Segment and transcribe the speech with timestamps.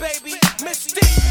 [0.00, 0.34] baby,
[0.64, 1.29] Misty.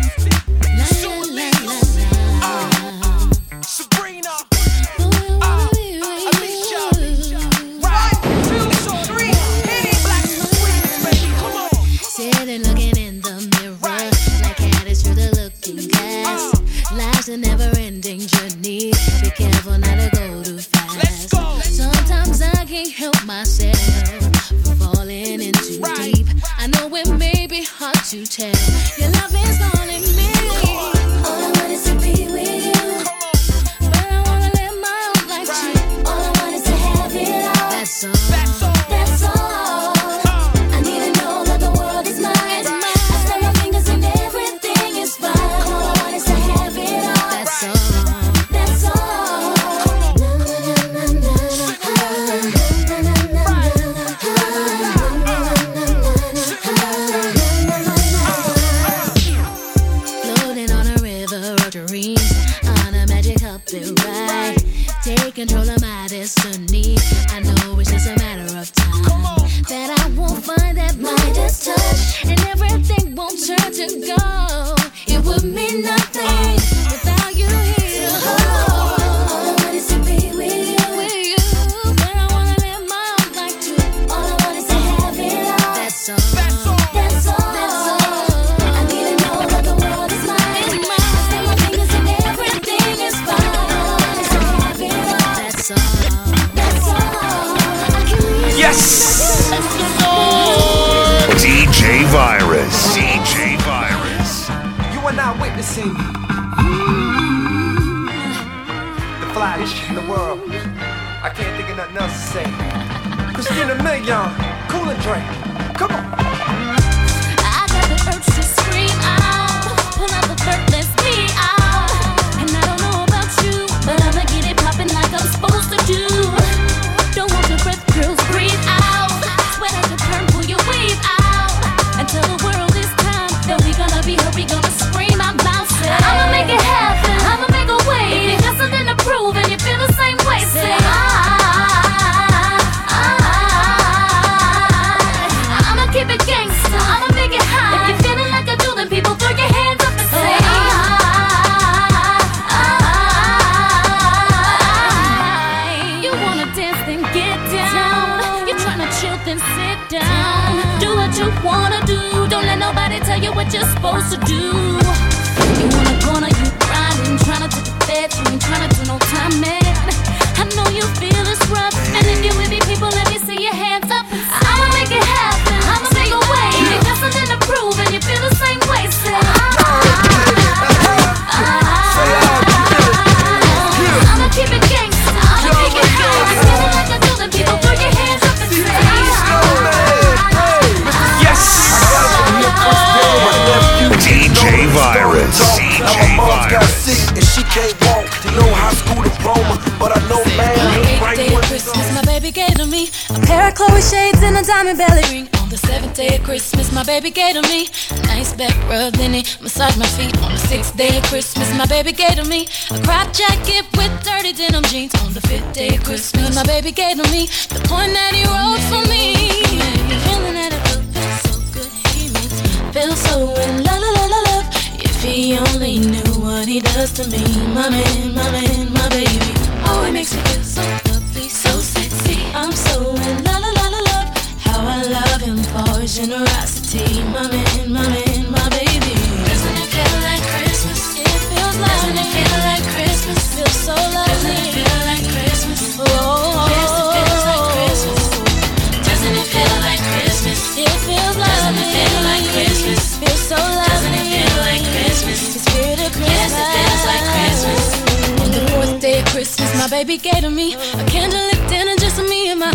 [211.89, 212.38] navigator me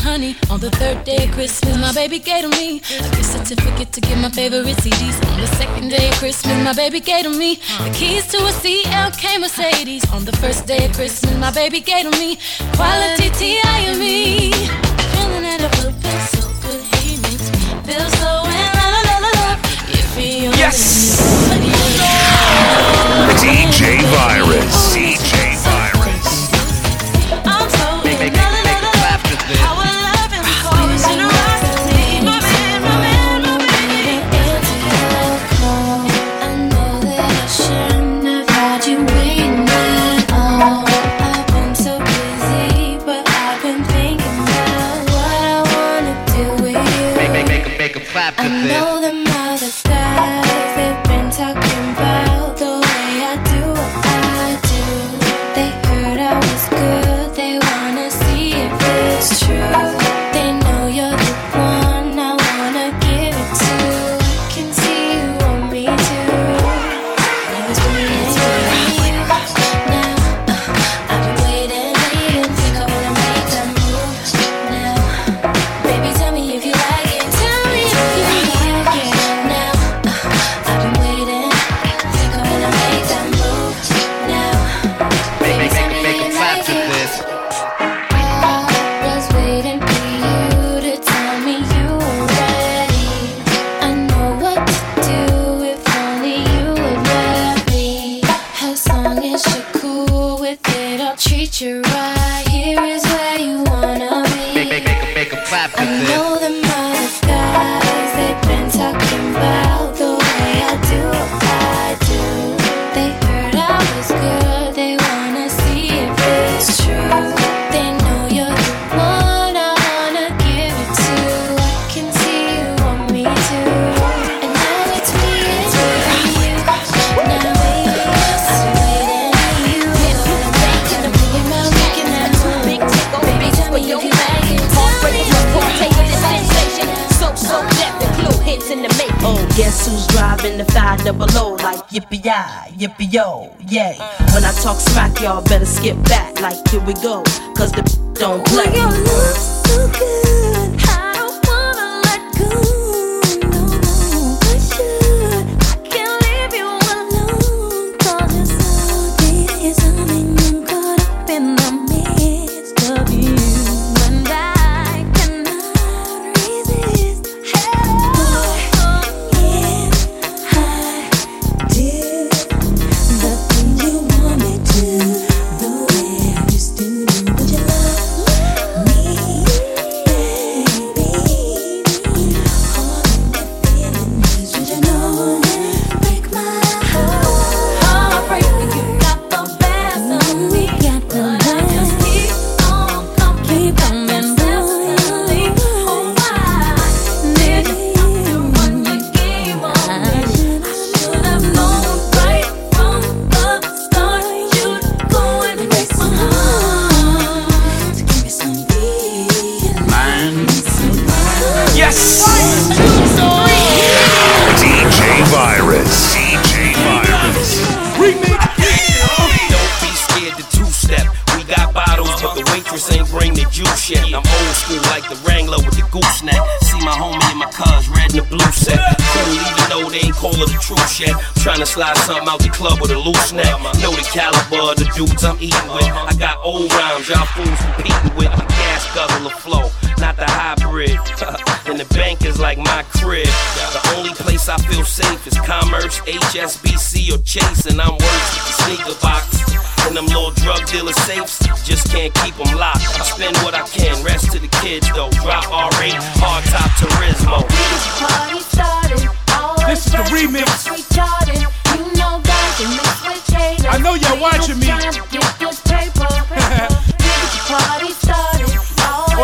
[0.00, 0.37] honey.
[0.50, 4.00] On the third day of Christmas, my baby gave to me a gift certificate to
[4.00, 5.17] get my favorite CDs.
[5.32, 8.52] On the second day of Christmas, my baby gave to me the keys to a
[8.62, 10.05] CLK Mercedes.
[10.12, 12.38] On the first day of Christmas, my baby gave to me
[12.75, 13.79] quality T.I.
[13.91, 14.52] and me.
[15.12, 19.58] Feeling that a feels so good, he makes me feel so in love, love, love.
[19.91, 21.25] If he yes!
[23.44, 24.94] DJ Virus.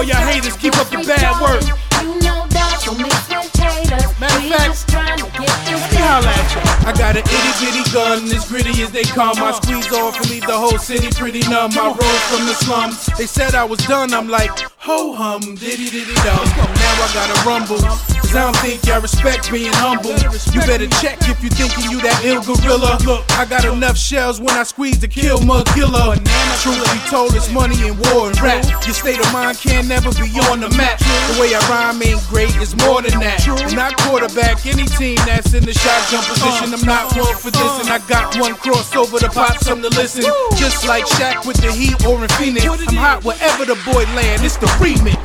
[0.00, 1.60] All your haters, keep up your bad work.
[4.18, 4.86] Matter of fact,
[6.86, 9.36] I got an itty bitty gun, as gritty as they come.
[9.36, 11.72] I squeeze off and leave the whole city pretty numb.
[11.74, 13.04] I rose from the slums.
[13.18, 14.14] They said I was done.
[14.14, 16.48] I'm like, ho hum, diddy diddy dum.
[16.48, 18.19] Now I got a rumble.
[18.30, 20.14] Cause I don't think y'all respect being humble.
[20.54, 22.94] You better check if you thinking you that ill gorilla.
[23.02, 26.14] Look, I got enough shells when I squeeze to kill Magilla.
[26.62, 28.62] Truth be told, it's money and war and rap.
[28.86, 31.02] Your state of mind can never be on the map.
[31.02, 33.42] The way I rhyme ain't great, it's more than that.
[33.66, 36.70] And I quarterback any team that's in the shotgun position.
[36.70, 40.22] I'm not one for this, and I got one crossover to pop some to listen.
[40.54, 42.62] Just like Shaq with the Heat or in Phoenix.
[42.62, 45.18] I'm hot wherever the boy land, it's the remix.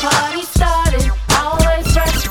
[0.00, 0.85] Party stars.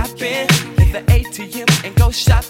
[0.00, 2.49] Hop in, hit the ATM and go shopping.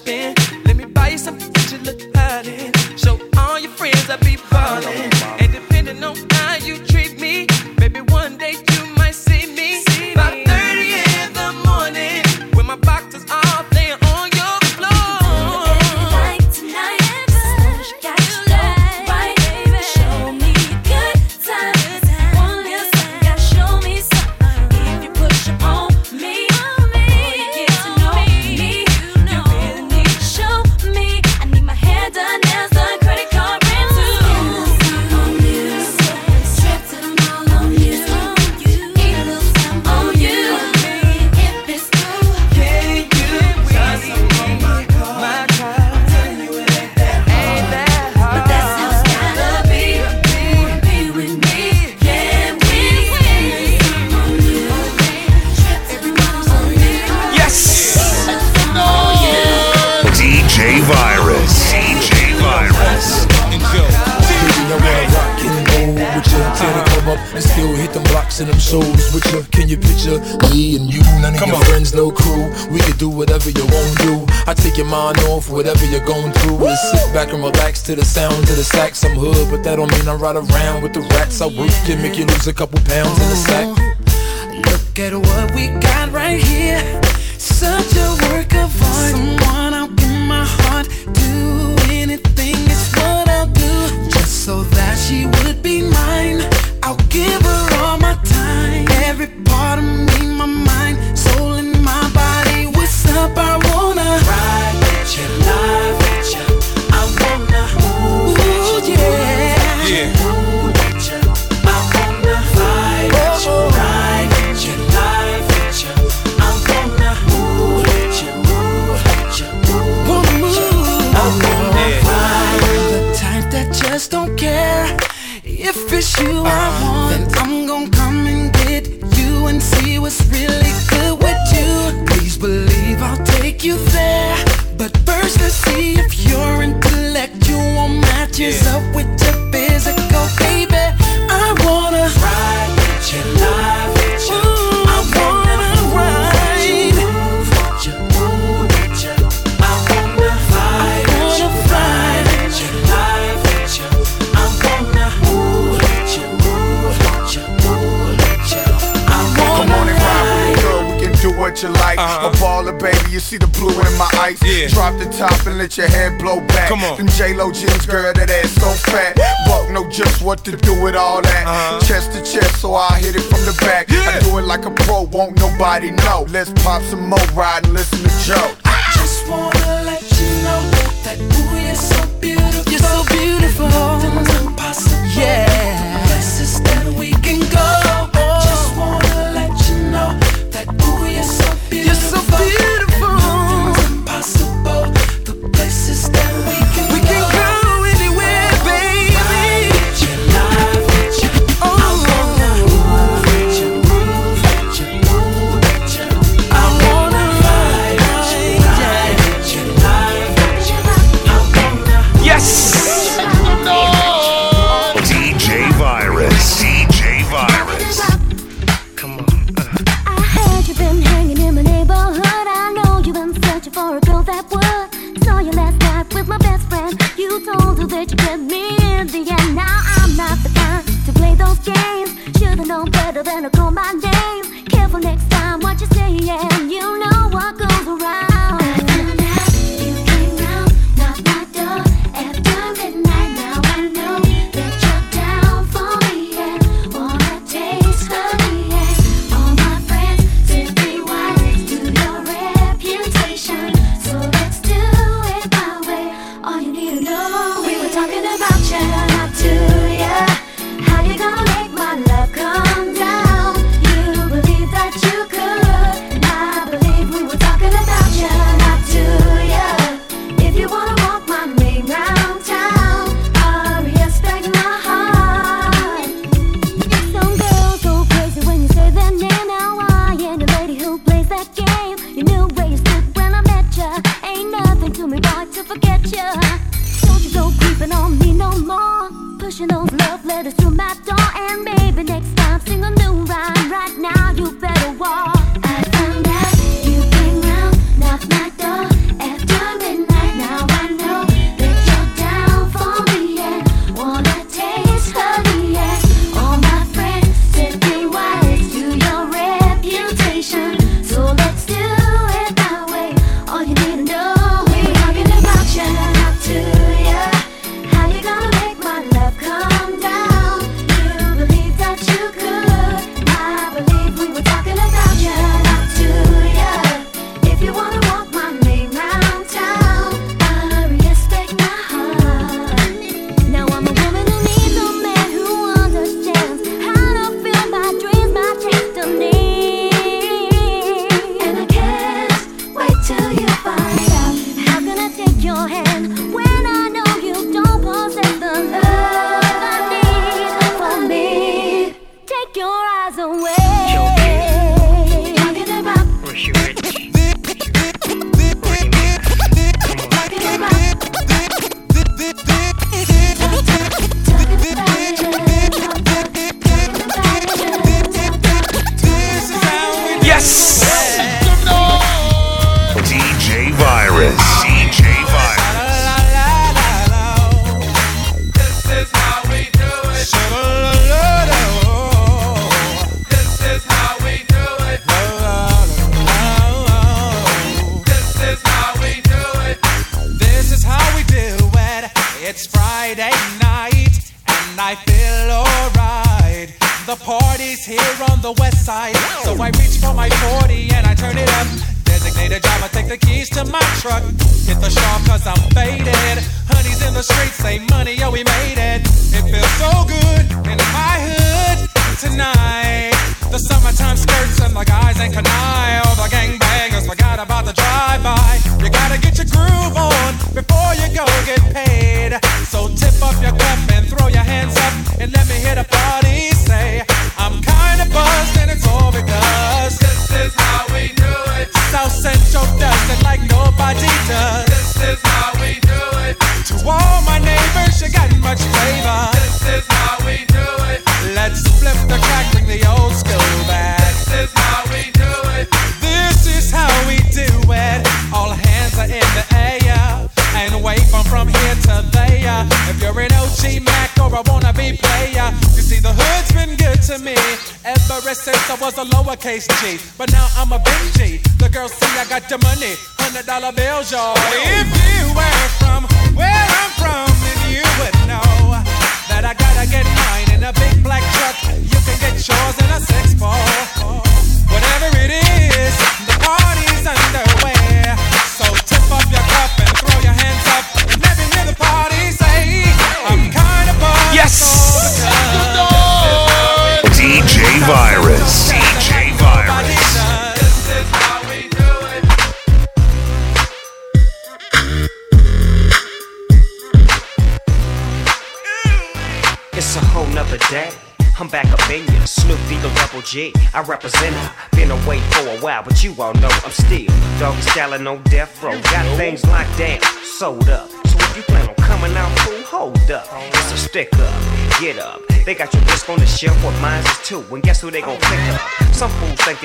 [80.10, 81.40] I ride around with the rats.
[81.40, 82.18] I work and make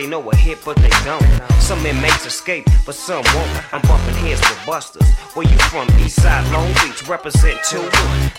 [0.05, 1.25] they know a hit, but they don't.
[1.59, 3.73] Some inmates escape, but some won't.
[3.73, 5.07] I'm bumping heads with busters.
[5.33, 5.87] Where you from?
[5.97, 7.79] Eastside Long Beach, represent 2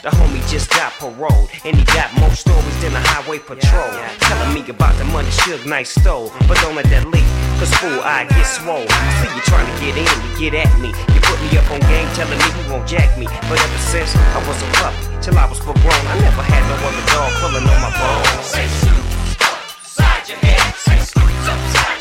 [0.07, 3.91] The homie just got paroled, and he got more stories than the highway patrol.
[4.21, 7.27] Telling me about the money Suge Knight stole, but don't let that leak,
[7.59, 8.87] cause fool, I get swole.
[9.19, 10.95] See you trying to get in, you get at me.
[11.15, 13.27] You put me up on game, telling me you won't jack me.
[13.51, 16.63] But ever since I was a puppy, till I was full grown, I never had
[16.71, 19.06] no other dog pulling on my bones.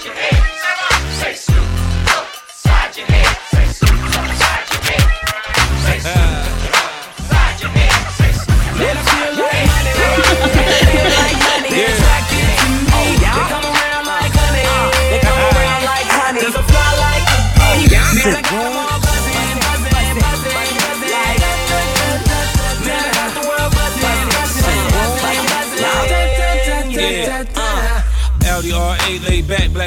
[0.06, 0.35] Your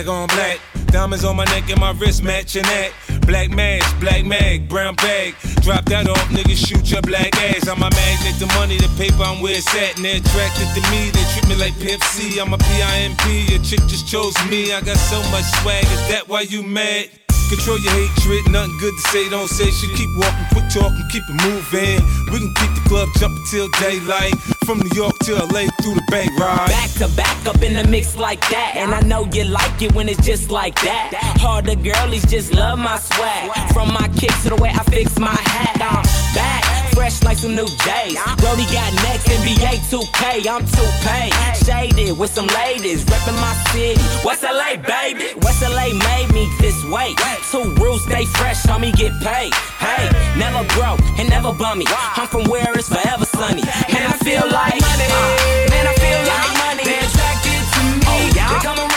[0.05, 0.61] black on black.
[0.87, 2.93] Diamonds on my neck and my wrist matching that.
[3.27, 5.35] Black mask, black mag, brown bag.
[5.63, 7.69] Drop that off, niggas shoot your black ass.
[7.69, 9.97] I'm a magnet, the money, the paper, I'm where it's at.
[9.97, 12.41] And they're attracted to me, they treat me like Pepsi.
[12.41, 14.73] I'm a PIMP, your chick just chose me.
[14.73, 17.11] I got so much swag, is that why you mad?
[17.49, 19.97] Control your hatred, nothing good to say, don't say shit.
[19.97, 21.99] Keep walking, quit talking, keep it moving.
[22.31, 24.37] We can keep the club jumping till daylight.
[24.67, 26.69] From New York to LA through the Bay Ride.
[26.69, 28.75] Back to back up in the mix like that.
[28.77, 31.15] And I know you like it when it's just like that.
[31.41, 33.73] Harder girlies just love my swag.
[33.73, 35.81] From my kicks to the way I fix my hat.
[35.81, 38.19] I'm back, fresh like some new J's.
[38.43, 40.23] Brody got next, NBA 2K.
[40.51, 41.09] I'm 2K.
[41.65, 44.03] Shaded with some ladies, reppin' my city.
[44.27, 45.31] West LA, baby.
[45.43, 47.15] West LA made me this way.
[47.53, 49.55] Two rules, stay fresh, homie, get paid.
[49.79, 51.87] Hey, never broke and never bummy.
[51.89, 53.63] I'm from where it's forever sunny.
[53.95, 55.09] And I feel like money.
[55.71, 56.85] Man, I feel like money.
[56.89, 58.19] They attracted to me.
[58.35, 58.88] They come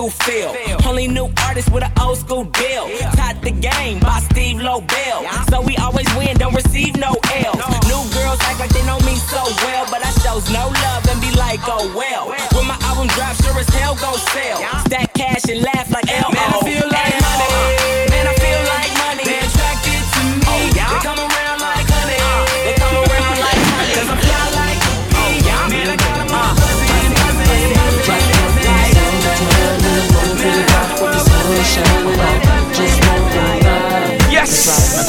[0.00, 0.56] school feel.
[0.86, 2.88] Only new artist with an old school deal.
[3.16, 5.18] Taught the game by Steve Lobel.
[5.50, 7.60] So we always win, don't receive no L's.
[7.84, 11.20] New girls act like they know me so well, but I shows no love and
[11.20, 12.28] be like, oh well.
[12.54, 14.58] When my album drops, sure as hell gon' sell.
[14.86, 16.32] Stack cash and laugh like L.
[16.32, 17.19] Man, I feel like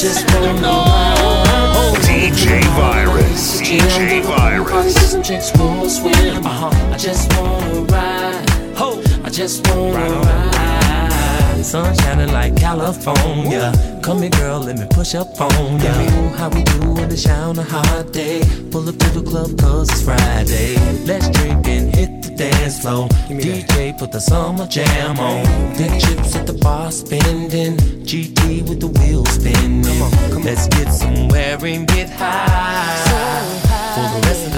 [0.03, 0.23] Yes.
[2.07, 3.61] DJ Virus.
[3.61, 5.11] DJ Virus.
[5.11, 6.41] Some chicks wanna swim.
[6.43, 8.50] I just wanna ride.
[9.31, 11.63] Just wanna ride.
[11.63, 13.71] Sun shining like California.
[14.03, 15.93] Come here, girl, let me push up on ya.
[16.01, 18.41] Ooh, how we do in the shower on a hot day.
[18.71, 20.75] Pull up to the club cause it's Friday.
[21.05, 23.07] Let's drink and hit the dance floor.
[23.29, 25.45] DJ put the summer jam on.
[25.77, 27.77] Big chips at the bar spending.
[28.03, 29.83] GT with the wheels spinning.
[30.43, 33.51] Let's get somewhere and get high.
[33.95, 34.50] For the rest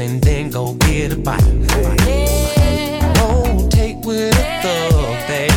[0.00, 1.42] and then go get a bite.
[2.06, 3.22] Yeah.
[3.22, 5.50] Won't take with a thug thing.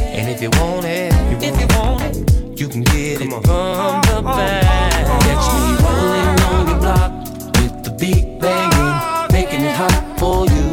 [0.00, 3.42] And if you want it, you if you want it, you can get it from
[3.42, 5.06] the uh, uh, back.
[5.06, 7.12] Uh, Catch me rolling on your block
[7.56, 10.64] with the beat banging, making it hot for you.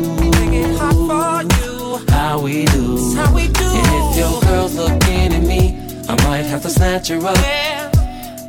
[2.10, 2.97] How we do?
[3.17, 7.95] And if your girl's looking at me, I might have to snatch her up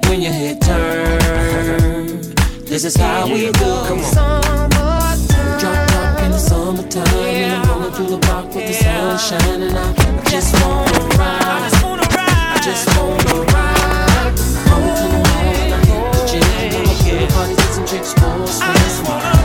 [0.07, 2.42] when you hit turn.
[2.73, 3.53] This is how we do.
[3.53, 5.21] Come on.
[5.61, 7.61] Drop top in the summertime, yeah.
[7.61, 9.13] and I'm rolling through the block with yeah.
[9.13, 9.77] the sun shining.
[9.77, 11.43] I just wanna ride.
[11.45, 12.33] I just wanna ride.
[12.33, 14.39] I just wanna ride.
[14.71, 16.45] Rolling to the mall, I hit the gym.
[16.65, 18.59] I'm gonna party Get some chicks, boys.
[18.63, 19.42] I just wanna.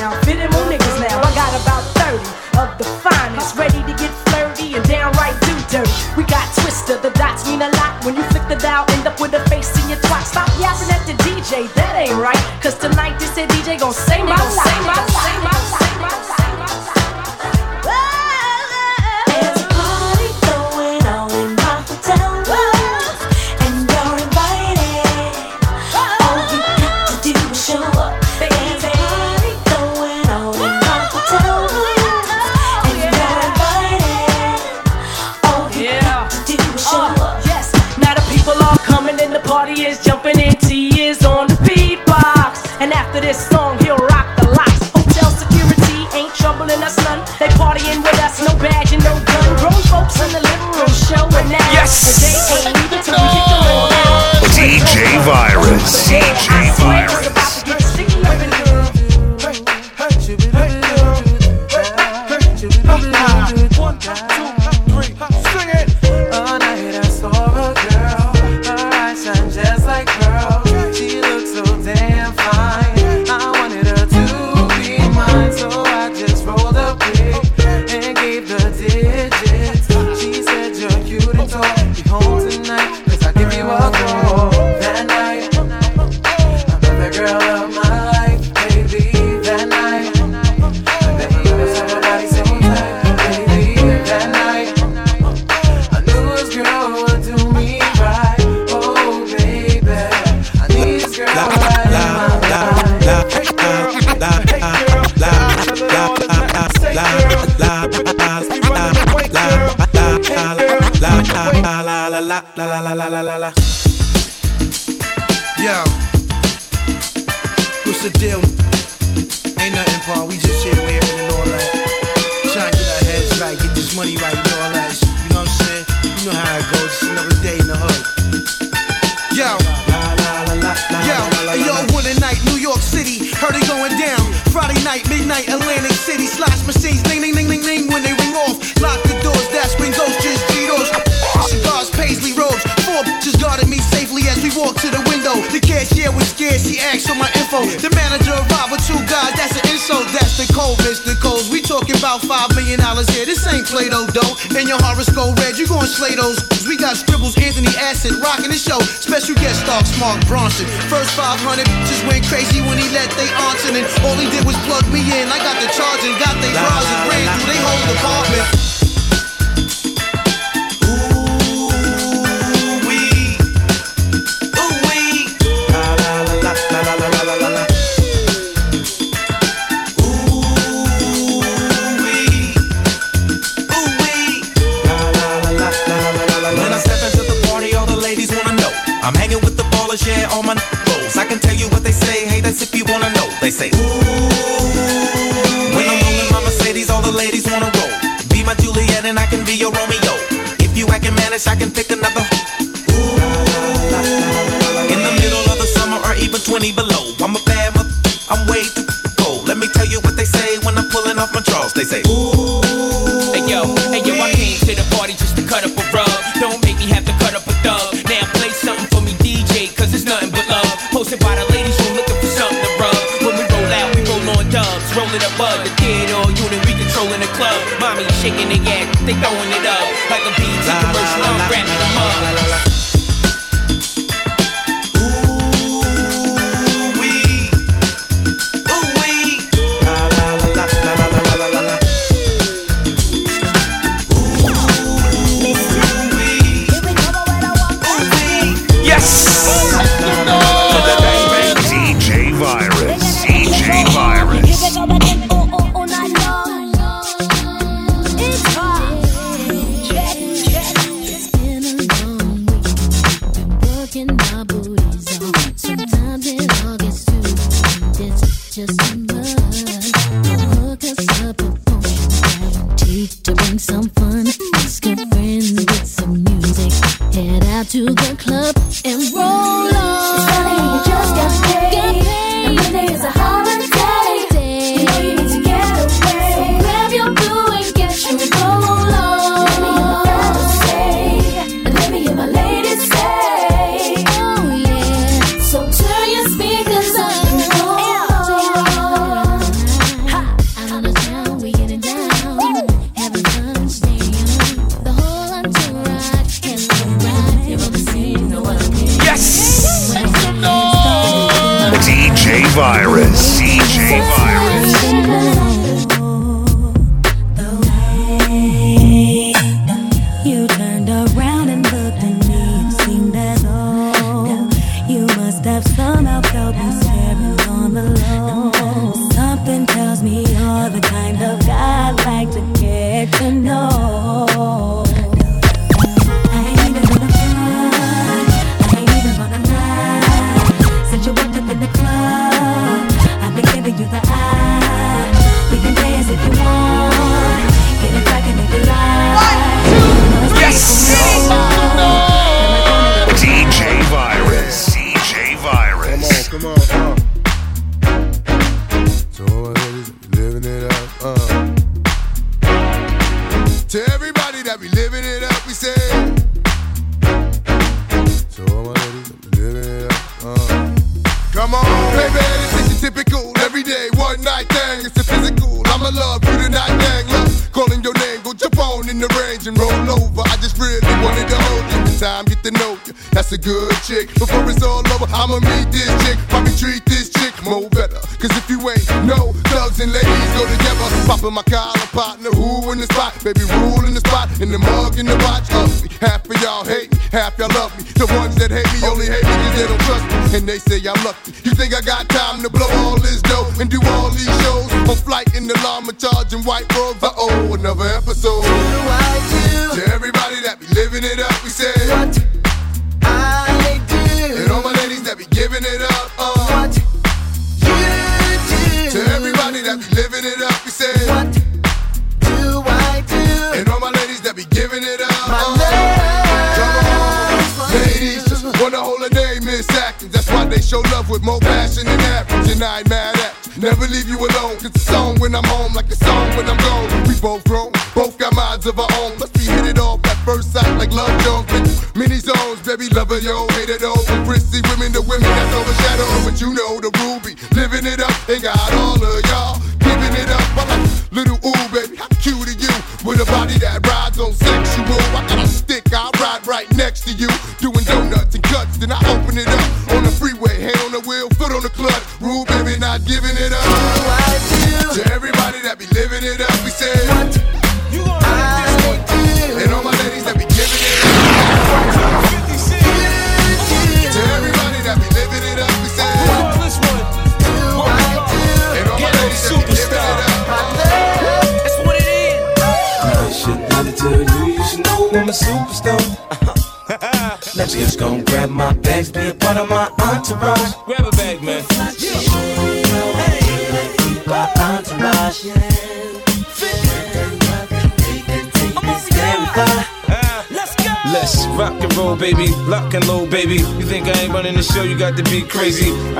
[0.00, 0.25] mouth.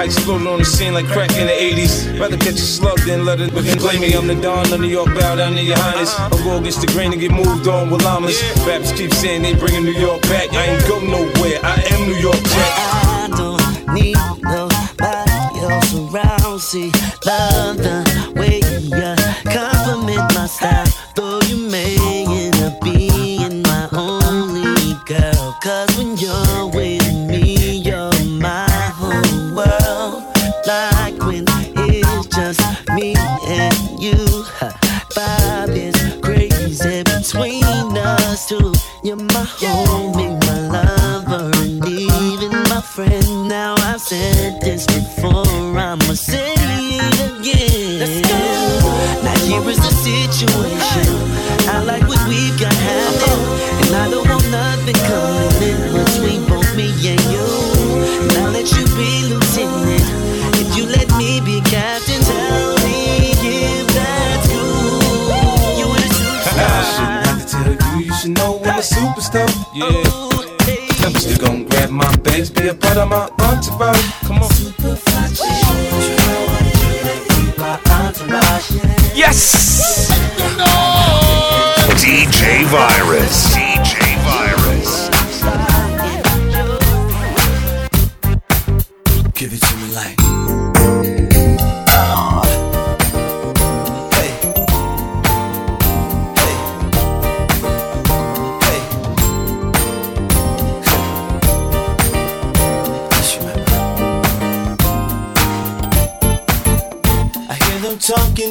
[0.06, 2.20] I exploded on the scene like crack in the 80s.
[2.20, 3.76] Rather catch a slug than let it begin.
[3.76, 6.14] Blame me, I'm the Don of New York, bow down to your highness.
[6.16, 8.40] I'll go against the grain and get moved on with llamas.
[8.64, 10.52] Raps keep saying they bringing New York back.
[10.52, 12.72] I ain't go nowhere, I am New York Jack.
[12.78, 14.14] I don't need
[14.46, 16.60] nobody else around.
[16.60, 16.92] See,
[17.26, 18.78] love the way you
[19.50, 20.86] compliment my style.
[38.46, 38.72] Too.
[39.02, 40.15] You're my my
[71.96, 74.12] my bags, be a part of my entourage.
[74.26, 74.50] Come on.
[79.14, 80.10] Yes!
[81.96, 83.05] DJ Virus.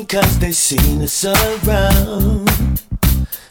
[0.08, 2.46] Cause they seen us around.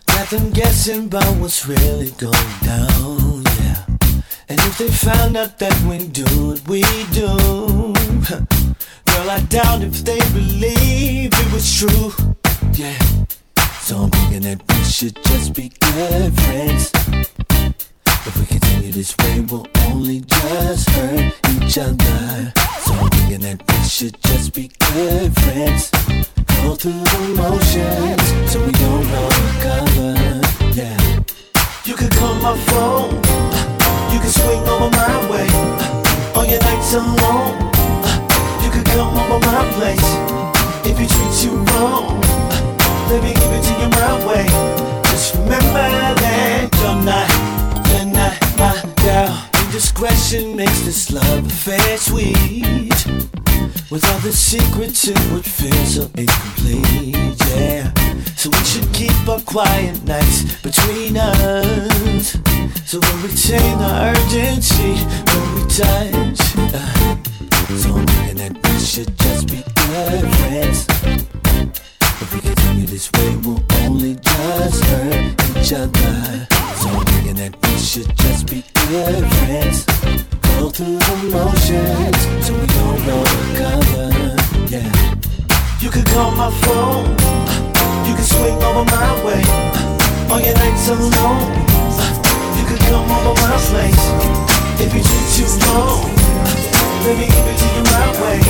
[0.06, 3.84] Got them guessing about what's really going down, yeah.
[4.48, 6.82] And if they found out that we do what we
[7.12, 7.28] do,
[9.06, 12.12] girl, I doubt if they believe it was true,
[12.74, 12.98] yeah.
[13.80, 16.90] So I'm thinking that we should just be good friends.
[18.26, 22.52] If we continue this way, we'll only just hurt each other.
[22.80, 25.90] So I'm thinking that we should just be good friends.
[26.64, 30.16] Go through the motions, so we don't recover.
[30.72, 30.96] Yeah.
[31.84, 33.16] You could call my phone,
[34.10, 35.46] you could swing over my way.
[36.34, 37.68] On your nights alone,
[38.64, 40.08] you could come over my place.
[40.88, 42.18] If he treats you wrong,
[43.10, 44.46] let me give it to you my way.
[45.12, 45.86] Just remember
[46.24, 47.28] that you're not,
[47.92, 48.72] you're not my
[49.04, 49.66] girl.
[49.66, 53.43] Indiscretion makes this love affair sweet.
[53.90, 57.92] With all the secrets, it would feel so incomplete, yeah.
[58.34, 62.32] So we should keep our quiet nights between us.
[62.86, 64.94] So we'll retain the urgency
[65.30, 66.40] when we touch.
[66.74, 67.16] Uh,
[67.76, 70.86] so I'm thinking that we should just be good friends.
[72.22, 76.53] If we continue this way, we'll only just hurt each other.
[76.84, 78.60] So I'm thinking that we should just be
[78.92, 79.88] good friends.
[80.60, 84.12] Go through the motions, so we don't recover.
[84.68, 84.92] Yeah.
[85.80, 87.08] You could call my phone,
[88.04, 89.40] you could swing over my way.
[90.28, 91.56] On your nights alone,
[92.52, 94.04] you could come over my place.
[94.76, 96.04] If you treat you wrong,
[97.00, 98.44] let me give it to you my way.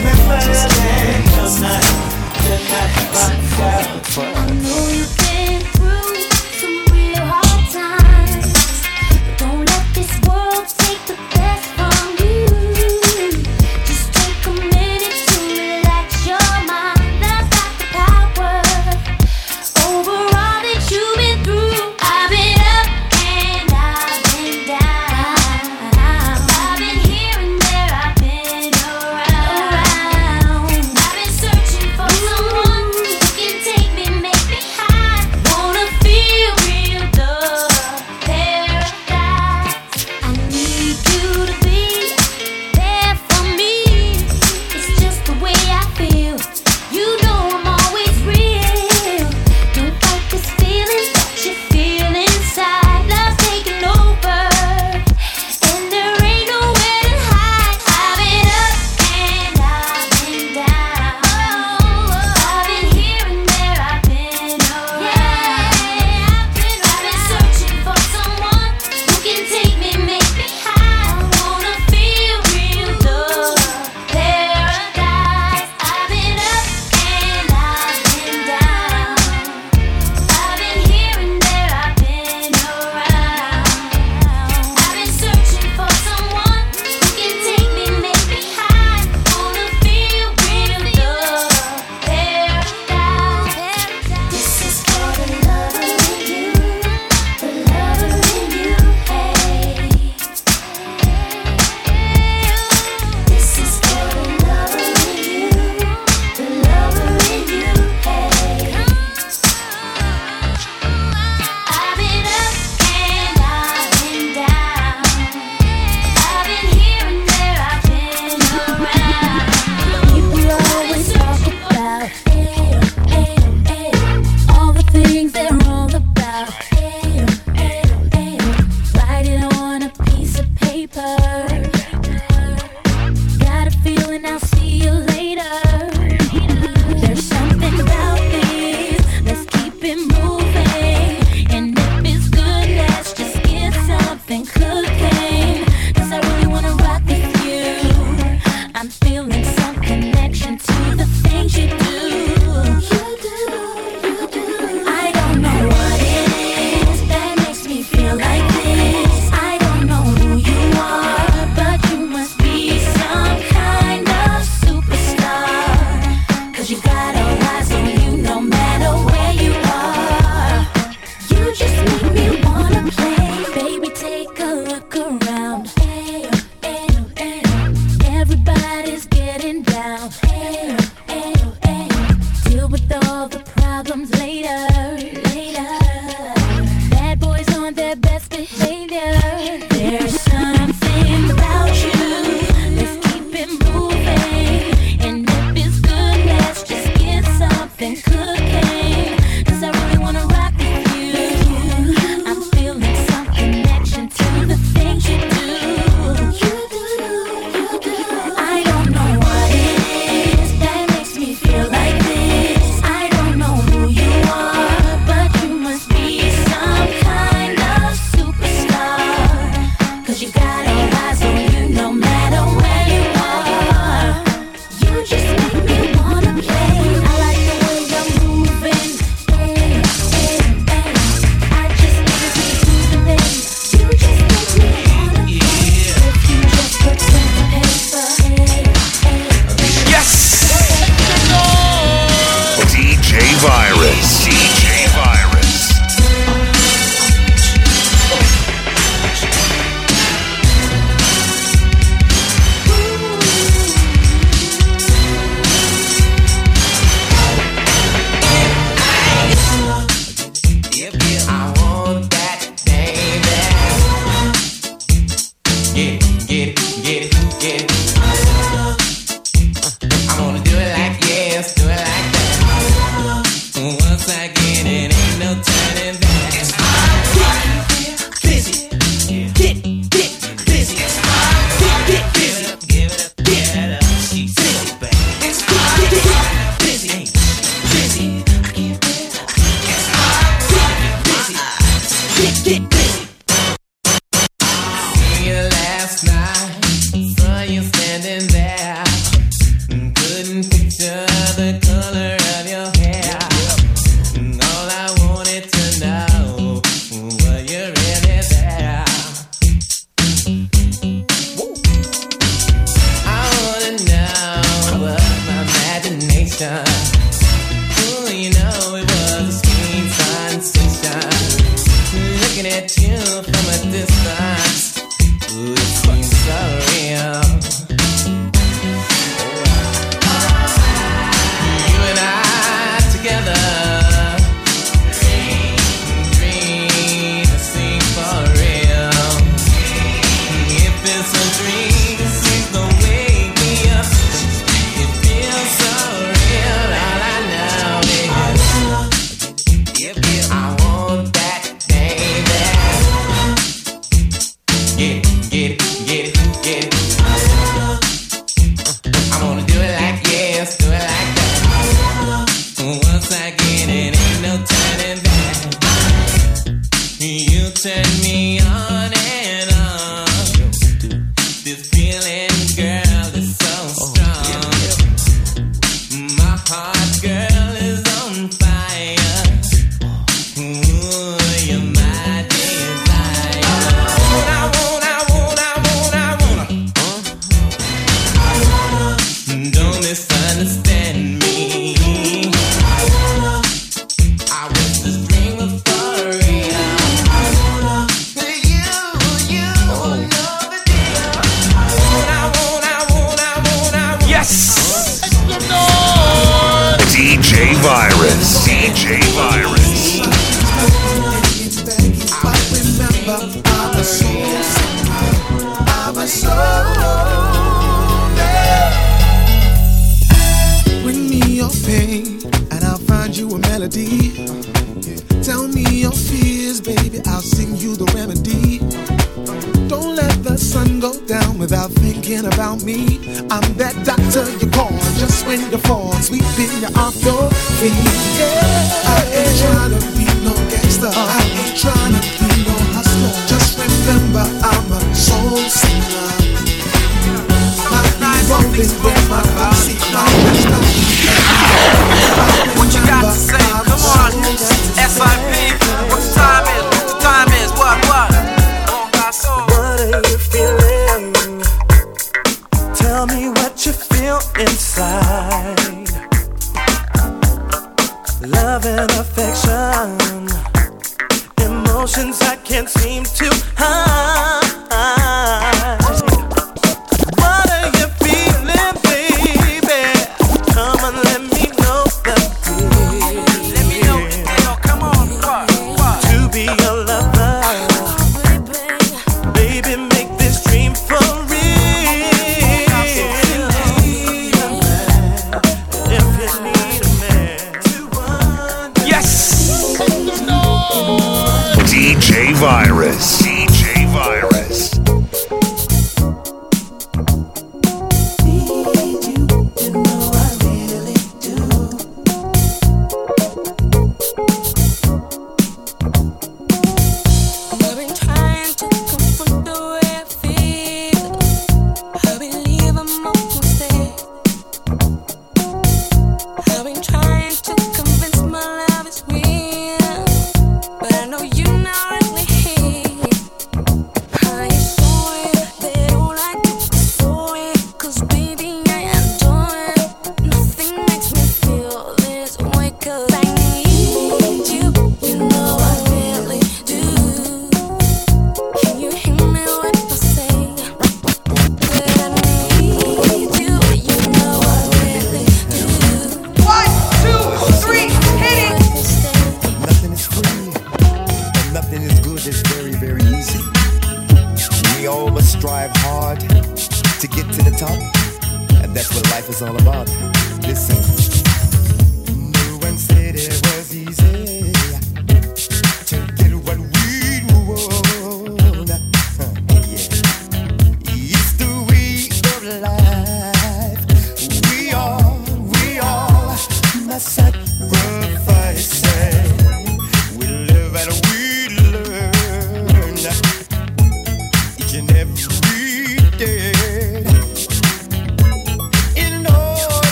[0.00, 1.84] Remember that you're not,
[2.40, 2.72] you're.
[4.16, 5.23] I know you've
[10.72, 11.63] take the best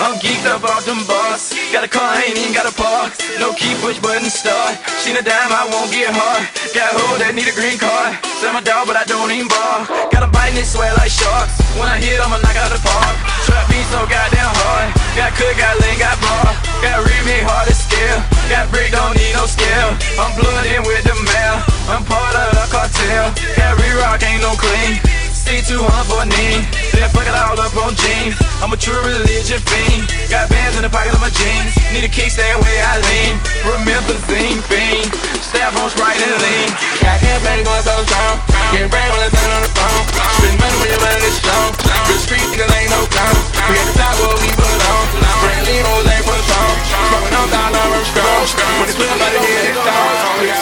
[0.00, 1.52] I'm geeked up off them bars.
[1.68, 3.12] Got a car, I ain't even got a park.
[3.36, 4.80] No key, push button start.
[5.04, 6.40] Seen a dime, I won't get hard.
[6.72, 8.16] Got a hoe that need a green card.
[8.40, 9.84] Sell my dog, but I don't even bar.
[10.08, 11.60] Got a bite and it sweat like sharks.
[11.76, 13.14] When I hit, I'ma knock out the park.
[13.44, 14.88] Trap me so goddamn hard.
[15.12, 16.48] Got cook, got lean, got bar.
[16.80, 18.24] Got remake, hard to scale.
[18.48, 19.92] Got brick, don't need no scale.
[20.16, 21.56] I'm blooded with the mail.
[21.92, 23.36] I'm part of the cartel.
[23.52, 25.17] Got re-rock, ain't no clean.
[25.48, 26.60] Stay too hard for name.
[26.92, 28.36] Then fuck it all up on jeans.
[28.60, 30.04] I'm a true religion fiend.
[30.28, 31.72] Got bands in the pocket of my jeans.
[31.88, 33.32] Need a kickstand where I lean.
[33.64, 35.08] Remember thing fiend.
[35.40, 36.68] Staff on Sprite and lean.
[37.00, 38.44] Got campaign going so strong.
[38.76, 40.04] Get brave when I'm talking on the phone.
[40.36, 41.68] Spend money when you're running this strong.
[41.80, 43.36] Real street niggas ain't no clown.
[43.72, 45.06] We at the top where we belong.
[45.16, 46.72] Brand lean rolls, they put on.
[46.92, 48.44] Smoking on dollar, I'm strong.
[48.84, 50.12] When the club out of here this song.
[50.44, 50.60] We got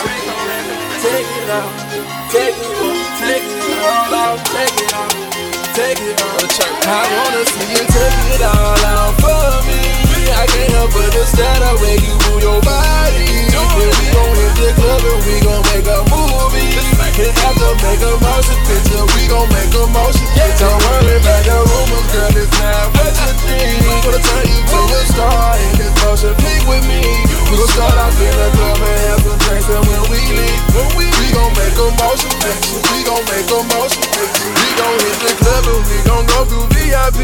[1.03, 1.71] Take it out,
[2.31, 2.96] take it out,
[4.57, 5.13] take it out,
[5.77, 6.41] take it out.
[6.89, 9.81] I wanna see you take it all out for me.
[10.33, 13.53] I can't help but to stare the way you move your body.
[13.53, 13.85] Yeah, we
[14.17, 16.73] gon' hit the club and we gon' make a movie.
[17.17, 20.65] Hit after make a motion picture, we gon' make a motion picture.
[20.65, 23.85] Don't worry about the rumors, girl, it's not what you think.
[24.05, 27.26] Gonna turn you to a star in this motion pic with me.
[27.47, 30.61] We gon' start off in the club and have some drinks and when we leave,
[30.99, 32.81] we, gon' make a motion picture.
[32.91, 34.51] We gon' make a motion picture.
[34.51, 37.23] We gon' hit the club and we gon' go through VIP.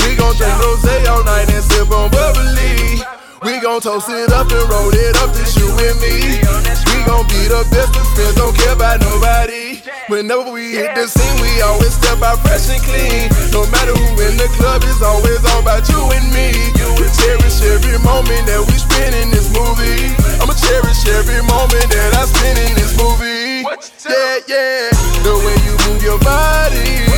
[0.00, 3.04] We gon' drink rose all night and sip on bubbly.
[3.44, 6.40] We gon' toast it up and roll it up, this you and me.
[6.40, 9.63] We gon' be the best of friends, don't care about nobody.
[10.08, 13.24] Whenever we hit the scene, we always step out fresh and clean.
[13.56, 16.52] No matter who in the club, it's always all about you and me.
[17.00, 20.12] We cherish every moment that we spend in this movie.
[20.44, 23.64] I'ma cherish every moment that I spend in this movie.
[24.04, 24.92] Yeah, yeah.
[25.24, 27.08] The way you move your body.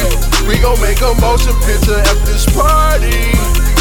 [0.46, 3.34] We gon' make a motion picture after this party.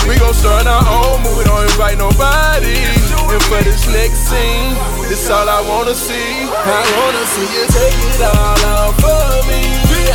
[0.10, 2.82] We gon' start our own movie, don't invite nobody.
[3.30, 4.74] And for this next scene,
[5.10, 6.50] this all I wanna see.
[6.50, 9.62] I wanna see you take it all out for me.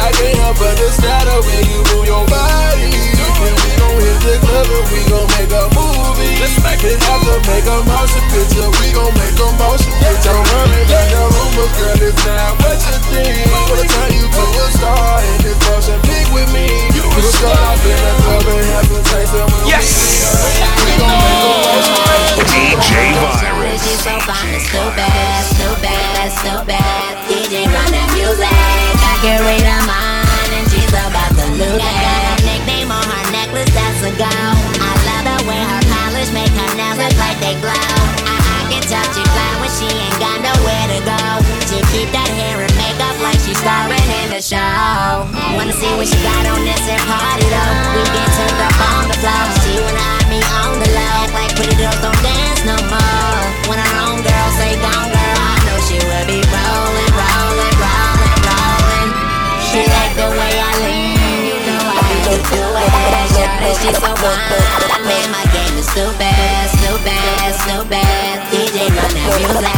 [0.01, 3.20] I can't help but to stare the way you move your body.
[3.41, 6.35] And we gon' hit the club and we gon' make a movie.
[6.41, 8.69] Let's make it have to make a motion picture.
[8.81, 10.33] We gon' make a motion picture.
[10.33, 13.49] Don't worry about the rumors, girl, it's not what you think.
[13.49, 16.67] Gonna turn you to a star in this motion pic with me.
[16.93, 19.87] We gon' start off in the club and have some taste and when Yes.
[20.85, 22.49] we gon' make a motion picture.
[22.51, 23.83] DJ Virus.
[24.05, 27.09] So fine, it's too bad, it's too bad, it's too bad.
[27.29, 31.81] DJ run that music, I can read her mind, and she's about to lose it.
[31.81, 33.20] Got a nickname on her
[34.19, 34.35] necklace, that's a go.
[34.81, 37.71] I love the way her polish make her nails look like they glow.
[38.27, 41.21] I, I can tell she fly when she ain't got nowhere to go.
[41.71, 45.27] She keep that hair and makeup like she's starring in the show.
[45.55, 47.75] Wanna see what she got on this and party though.
[47.95, 49.45] We get turned up on the floor.
[49.63, 51.13] She wanna have me on the low.
[51.23, 53.41] Act like pretty girls don't dance no more.
[53.71, 59.11] When her homegirl say gone girl, I know she will be rolling, rolling, rolling, rolling.
[59.71, 62.65] She like the way I lean, you know I do
[63.07, 63.10] it.
[63.35, 68.43] Shawty, she so fine, man, my game is too bad, too bad, too bad.
[68.51, 69.75] DJ run that music,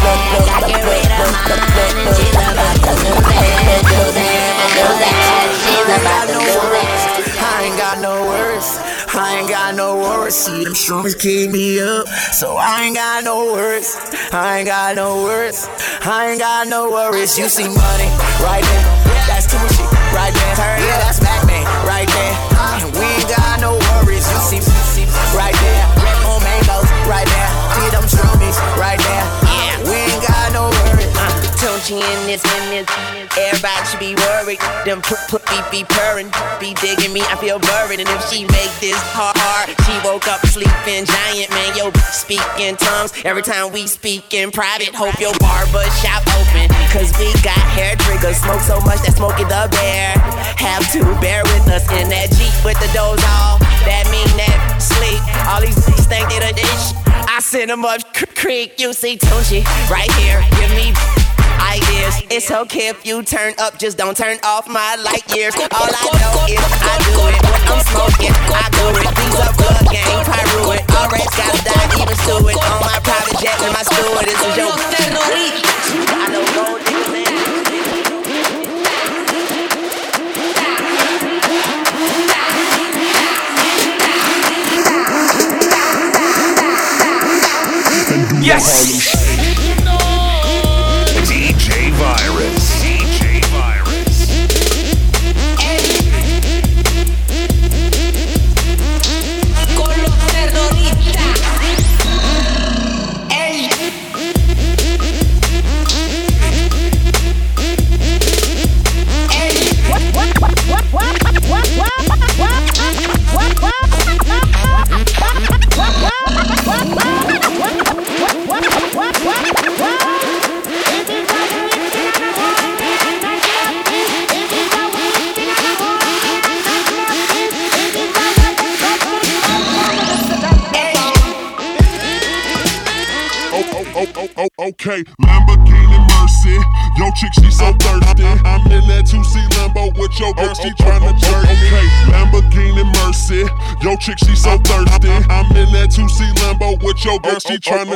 [0.49, 4.41] I get rid of mine, and she's about to lose it, lose it,
[4.81, 5.17] lose it.
[5.63, 7.43] She's about to lose it.
[7.43, 8.79] I ain't got no words,
[9.15, 10.35] I ain't got no worries.
[10.35, 12.09] See them shrooms keep me up.
[12.33, 13.95] So I ain't got no words.
[14.33, 15.69] I ain't got no words.
[16.03, 17.37] I ain't got no worries.
[17.39, 18.09] You see money
[18.41, 18.85] right there.
[19.29, 19.85] That's Tunechi
[20.15, 20.79] right there.
[20.81, 21.21] Yeah, that's
[21.65, 22.37] Batman right there.
[22.83, 24.27] And we ain't got no worries.
[24.31, 25.07] You see, see
[25.37, 25.87] right there.
[26.03, 27.51] Red on mangoes right there.
[27.79, 29.27] See them shroomies right there.
[29.45, 31.07] Yeah, we ain't got no worries.
[31.17, 33.12] Uh, Tunchi in this, in this.
[33.39, 34.61] Everybody should be worried.
[34.85, 36.29] Them put put be be purring,
[36.61, 37.23] be digging me.
[37.33, 38.01] I feel buried.
[38.01, 41.73] And if she make this hard, she woke up sleeping giant man.
[41.77, 44.93] Yo, speak in tongues every time we speak in private.
[44.95, 48.37] Hope your barber shop open, cause we got hair triggers.
[48.37, 50.13] Smoke so much that Smokey the Bear
[50.61, 53.65] have to bear with us in that Jeep with the doors off.
[53.89, 55.21] That mean that sleep.
[55.49, 56.85] All these things think they the dish.
[57.33, 58.03] I send them up
[58.37, 58.79] creek.
[58.79, 60.45] You see Tunchi right here.
[60.61, 60.93] Give me
[61.73, 62.23] ideas.
[62.31, 65.55] It's okay if you turn up, just don't turn off my light years.
[65.57, 68.35] All I know is I do it when I'm smoking.
[68.53, 68.72] I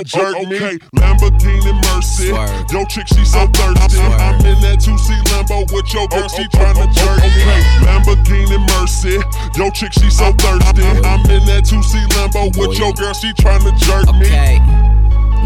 [0.06, 0.56] she tryna jerk me.
[0.56, 2.28] Okay, Lamborghini Mercy.
[2.72, 4.00] Yo, chick, she so thirsty.
[4.00, 7.42] I'm in that 2C Lambo with your girl, she tryna jerk me.
[7.42, 9.18] Okay, Lamborghini Mercy.
[9.58, 10.82] Yo, chick, she so thirsty.
[11.04, 14.26] I'm in that 2C Lambo with your girl, she tryna jerk me.
[14.26, 14.96] Okay.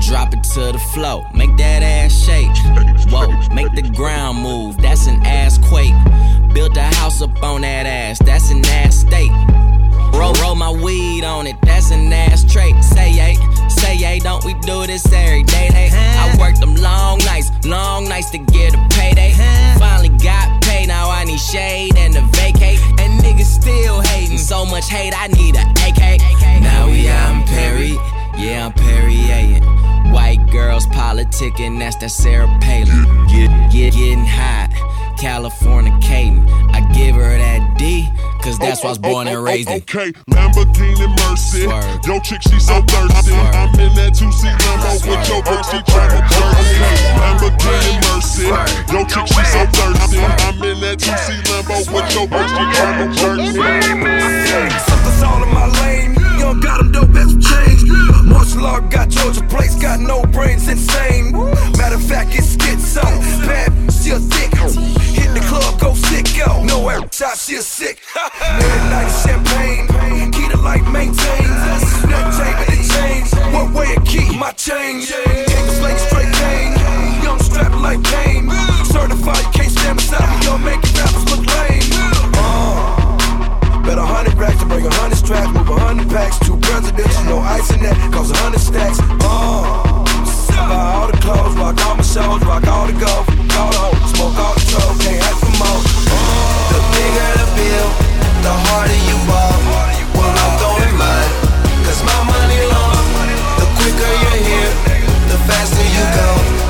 [0.09, 2.49] Drop it to the flow, make that ass shake.
[3.12, 5.95] Whoa, make the ground move, that's an ass quake.
[6.55, 9.31] Built a house up on that ass, that's an ass state.
[10.15, 12.82] Roll, roll my weed on it, that's an ass trait.
[12.82, 13.37] Say yay,
[13.95, 15.69] yay, don't we do this every day?
[15.71, 19.33] They, I worked them long nights, long nights to get a payday.
[19.79, 22.81] Finally got paid, now I need shade and a vacate.
[23.01, 26.21] And niggas still hating, so much hate, I need a AK.
[26.62, 27.93] Now we out in Perry,
[28.39, 29.61] yeah, I'm Perry Perrier.
[30.12, 33.05] White girls politicking, that's that Sarah Palin.
[33.29, 34.71] Get, get, getting hot,
[35.19, 36.49] California Caden.
[36.73, 37.49] I give her that
[38.43, 39.77] cause that's oh, why I was oh, born and oh, raised in.
[39.85, 41.69] Okay, Lamborghini Mercy.
[42.09, 43.35] Yo, chick, she so thirsty.
[43.35, 46.91] I'm in that 2C Lambo with your girl, she tryna jerk me.
[47.21, 48.49] Lamborghini Mercy.
[48.49, 50.19] Yo, chick, she so thirsty.
[50.21, 54.15] I'm in that 2C Lambo with your girl, she tryna jerk me.
[54.89, 56.15] Something's all in my lane.
[56.39, 57.85] Young got them dope as change.
[58.25, 61.33] Martial art got Georgia place, got no brains, insane.
[61.77, 63.03] Matter of fact, it's schizo.
[63.47, 65.10] Bad, she a thick.
[65.35, 66.65] The club go sick, yo.
[66.65, 68.01] No air top, she a sick.
[68.59, 69.86] Midnight champagne,
[70.32, 71.81] key to life maintains
[72.11, 73.55] No tape change but the change.
[73.55, 75.07] One way a key, my change.
[75.12, 76.74] Niggas like straight cane,
[77.23, 78.51] young strap like pain.
[78.90, 80.47] Certified, you can't stand beside me.
[80.47, 81.86] Y'all making rappers look lame.
[82.35, 83.82] Uh.
[83.85, 87.24] Bet a hundred racks to bring a hundred straps, move a hundred packs, two presidents,
[87.24, 88.98] no ice in that, cause a hundred stacks.
[89.23, 89.90] Uh.
[90.61, 94.12] I buy all the clothes, rock all my shows, rock all the golf, the hoes,
[94.12, 94.61] smoke all the
[95.01, 95.81] can't ask for more.
[96.73, 97.89] The bigger the bill,
[98.45, 99.57] the harder you ball.
[100.12, 101.32] Well, I'm throwing mine,
[101.89, 103.05] cause my money long.
[103.57, 104.73] The quicker you're here,
[105.32, 106.70] the faster you go.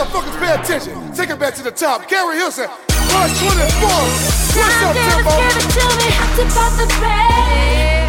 [0.00, 1.12] Motherfuckers pay attention.
[1.12, 2.08] Take it back to the top.
[2.08, 3.88] Gary Hilson, Rush 24.
[3.88, 5.30] What's up, Timbo?
[5.36, 6.08] Give it to me.
[6.36, 7.99] Tip off the bed.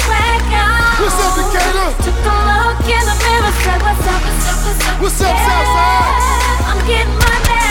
[0.00, 0.96] Too much swag on.
[1.02, 1.88] What's up, Decatur?
[2.04, 3.52] Took a look in the mirror.
[3.60, 5.00] Said, what's up, what's up, what's up?
[5.00, 6.16] What's up, Yeah, Southside?
[6.70, 7.68] I'm getting money.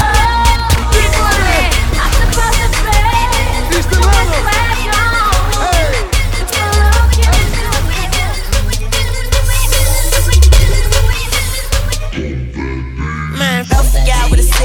[0.00, 1.64] Oh, get money.
[1.92, 3.76] I tip off the bed.
[3.76, 4.61] East Too much Atlanta.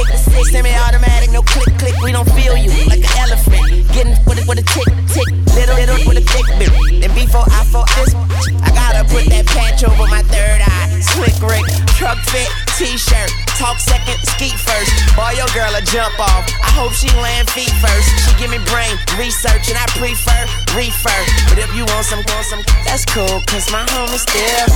[0.05, 1.95] Stick, semi-automatic, no click click.
[2.03, 3.87] We don't feel you like an elephant.
[3.93, 6.71] Getting with it with a tick tick, little little with a thick bit.
[7.01, 8.13] Then before I fall this,
[8.61, 11.01] I gotta put that patch over my third eye.
[11.01, 11.65] Slick Rick,
[11.97, 13.31] truck fit, t-shirt.
[13.57, 14.91] Talk second, skeet first.
[15.17, 16.45] Boy, your girl a jump off.
[16.61, 18.07] I hope she land feet first.
[18.25, 20.45] She give me brain research and I prefer
[20.77, 21.21] refer.
[21.49, 23.41] But if you want some, want some, that's cool.
[23.49, 24.67] Cause my home is still.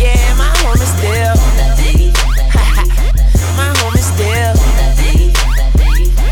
[0.00, 2.33] Yeah, my home is still.
[3.56, 4.54] My is still.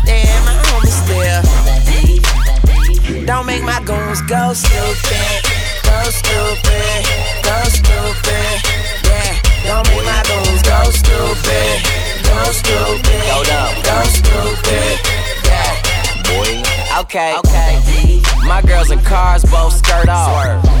[0.05, 1.41] Yeah, my is still.
[3.25, 5.41] Don't make my goons go stupid.
[5.83, 7.05] Go stupid.
[7.43, 8.57] Go stupid.
[9.05, 11.77] Yeah, don't make my goons go stupid.
[12.25, 13.23] Go stupid.
[13.83, 14.99] Go stupid.
[15.45, 15.73] Yeah.
[16.23, 16.72] Boy.
[16.99, 17.35] Okay.
[17.37, 18.21] Okay.
[18.45, 20.29] My girls in cars both skirt off.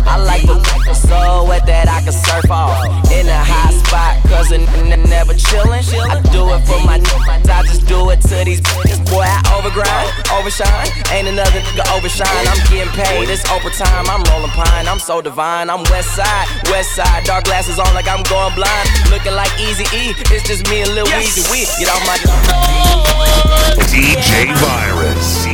[0.05, 0.61] I like the
[0.93, 2.77] so wet that I can surf off.
[3.09, 5.81] In a hot spot, cause a n- never chillin'.
[6.05, 9.01] I do it for my niggas, I just do it to these bitches.
[9.09, 10.85] Boy, I overgrind, overshine.
[11.09, 12.45] Ain't another nigga overshine.
[12.45, 14.05] I'm getting paid, it's overtime.
[14.05, 15.69] I'm rolling pine, I'm so divine.
[15.69, 17.23] I'm west side, west side.
[17.25, 18.85] Dark glasses on like I'm going blind.
[19.09, 21.41] Looking like Easy E, it's just me and Lil Weezy.
[21.49, 22.17] We get off my.
[23.89, 25.52] DJ Virus.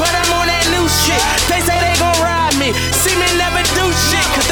[0.00, 1.20] But I'm on that new shit.
[1.48, 4.47] They say they gon' ride me, see me never do shit, cause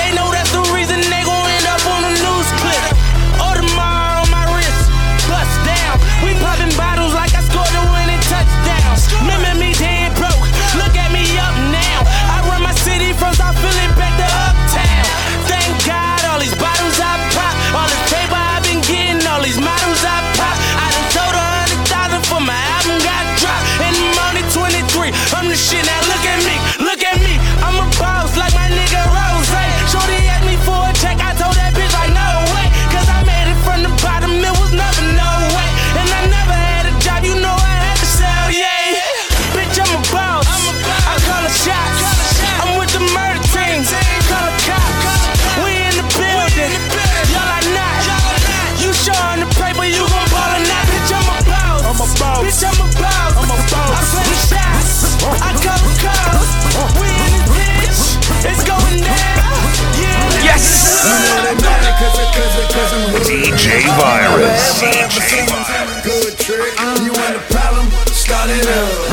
[63.24, 64.80] DJ Virus.
[64.80, 66.04] DJ Virus.
[66.04, 66.74] Good trick.
[67.04, 67.90] You want a problem?
[68.12, 69.05] Start it up.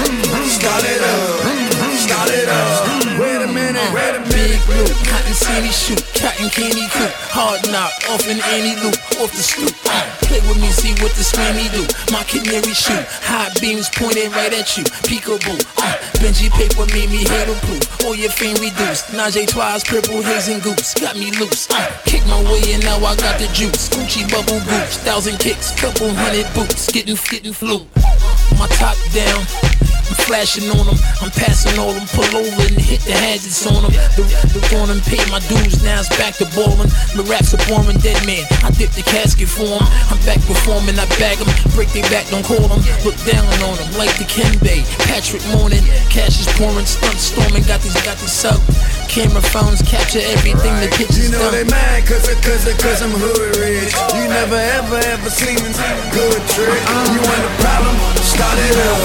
[5.34, 9.74] Cotton candy shoot, cotton candy coop, hard knock, off in any loop, off the stoop.
[10.30, 11.84] Play with me, see what the screamy do.
[12.14, 14.84] My canary shoot, high beams pointed right at you.
[15.10, 18.06] Peekaboo, uh, Benji paper made me hater proof.
[18.06, 19.10] All your fame reduced.
[19.14, 21.68] Najee twice, purple haze and goose, got me loose.
[21.70, 23.90] Uh, kick my way and now I got the juice.
[23.90, 27.88] Gucci bubble goose, thousand kicks, couple hundred boots, getting getting flu.
[28.60, 29.46] My top down.
[30.04, 33.88] I'm flashing on them, I'm passing all them, pull over and hit the hazards on
[33.88, 33.94] them.
[34.20, 36.92] The, the on them, pay my dues, now it's back to ballin'.
[37.16, 38.44] The raps are boring, dead man.
[38.68, 39.88] I dip the casket for 'em.
[40.12, 42.84] I'm back performing, I bag 'em, break their back, don't call 'em.
[43.08, 45.82] Look down on 'em, like the Ken Bay, Patrick Morning.
[46.12, 48.60] Cash is pouring, stunt storming, got this, got this up.
[49.08, 51.54] Camera phones capture everything, the pictures You know done.
[51.54, 53.94] they mad cause, cause, cause I'm hood rich.
[54.14, 55.72] You never ever ever seen me
[56.12, 56.82] good trick.
[57.14, 57.96] You want a problem?
[58.34, 58.98] Start it up.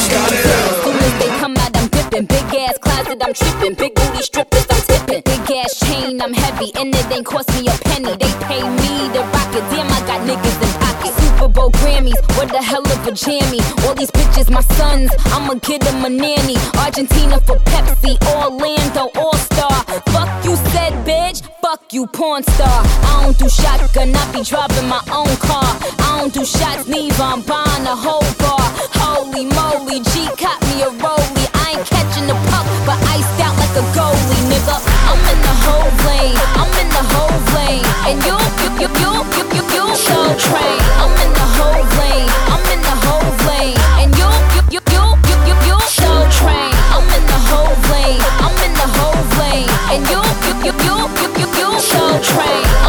[0.00, 2.26] Start it they come out, I'm dipping.
[2.26, 3.74] Big ass closet, I'm tripping.
[3.74, 5.22] Big booty strippers, I'm tipping.
[5.22, 8.16] Big ass chain, I'm heavy, and it ain't cost me a penny.
[8.16, 9.64] They pay me to rock it.
[9.70, 11.12] Damn, I got niggas in pocket.
[11.20, 13.60] Super Bowl Grammys, what the hell of a jammy.
[13.86, 16.56] All these bitches, my sons, I'ma get them a nanny.
[16.76, 19.84] Argentina for Pepsi, Orlando All Star.
[20.12, 21.42] Fuck you said, bitch.
[21.62, 22.82] Fuck you you porn star.
[23.04, 25.99] I don't do shotgun, I be driving my own car.
[26.20, 27.24] Don't do shots, neither.
[27.24, 28.60] I'm buying a whole bar.
[29.00, 31.48] Holy moly, G caught me a rollie.
[31.56, 34.76] I ain't catching the puck, but iced out like a goalie, nigga.
[35.08, 39.12] I'm in the whole lane, I'm in the whole lane, and you, you, you, you,
[39.32, 40.80] you, you, you, so train.
[41.00, 44.28] I'm in the whole lane, I'm in the whole lane, and you,
[44.60, 46.76] you, you, you, you, you, you, so train.
[46.92, 50.96] I'm in the whole lane, I'm in the whole lane, and you, you, you, you,
[51.16, 52.79] you, you, you, so train.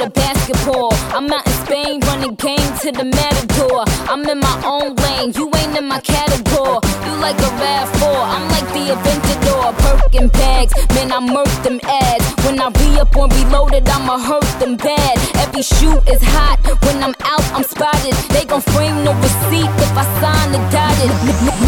[0.00, 0.92] A basketball.
[1.14, 3.84] I'm out in Spain running game to the matador.
[4.08, 6.78] I'm in my own lane, you ain't in my category.
[7.04, 9.76] You like a RAV4, I'm like the Aventador.
[9.78, 12.17] Perkin bags, man, I murk them ads.
[12.48, 15.16] When I re up on reloaded, I'ma hurt them bad.
[15.36, 18.16] Every shoot is hot, when I'm out, I'm spotted.
[18.32, 21.12] They gon' frame the receipt if I sign the dotted.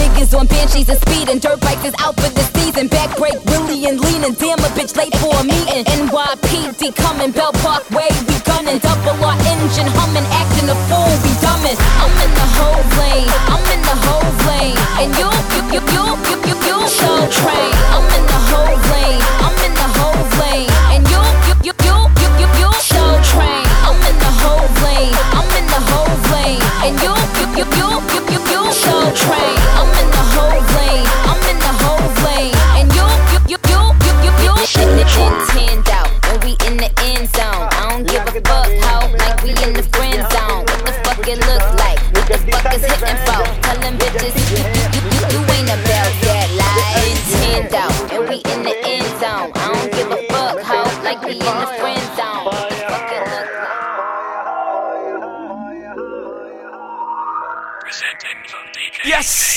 [0.01, 2.89] Niggas on banshees and speeding, dirt bikes is out for the season.
[2.89, 5.85] Back break, Willie and leaning, damn a bitch late for a meeting.
[5.85, 8.81] NYPD coming, Bell Parkway, we gunning.
[8.81, 11.77] Double our engine humming, acting a fool, we dumbing.
[11.77, 16.05] I'm in the whole lane, I'm in the whole lane, and you, you, you, you,
[16.25, 17.81] you, you, you, so train.
[29.15, 29.59] Train.
[29.75, 33.83] I'm in the whole lane, I'm in the whole lane, and you, you, you, you,
[34.07, 34.55] you, you, you,
[35.91, 37.67] out, and we in the end zone.
[37.75, 40.63] I don't give a fuck how, like we in the friend zone.
[40.63, 42.01] What the fuck it look like?
[42.15, 43.70] What the fuck is hitting for?
[59.11, 59.51] Yes!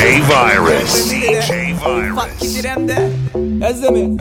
[0.00, 1.12] DJ Virus.
[1.12, 1.76] DJ
[2.14, 3.10] Fuck it, them there.
[3.58, 4.16] That's me.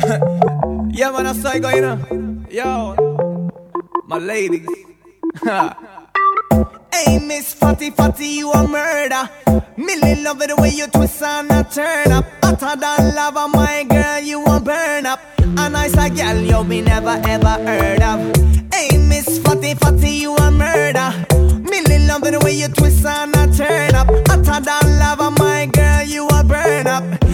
[0.91, 3.49] yeah, man, I saw you going, Yo,
[4.05, 4.67] my ladies.
[6.91, 9.29] Hey, Miss Fatty Fatty, you a murder.
[9.77, 12.25] Millie love it the way you twist and a turn up.
[12.43, 15.21] Hotter than lava, my girl, you a burn up.
[15.37, 18.19] A nice a girl you be never ever heard of.
[18.73, 21.25] Hey, Miss Fatty Fatty, you a murder.
[21.63, 24.28] Millie love it the way you twist and a turn up.
[24.49, 27.28] Hotter than lava, my girl, you a burn up.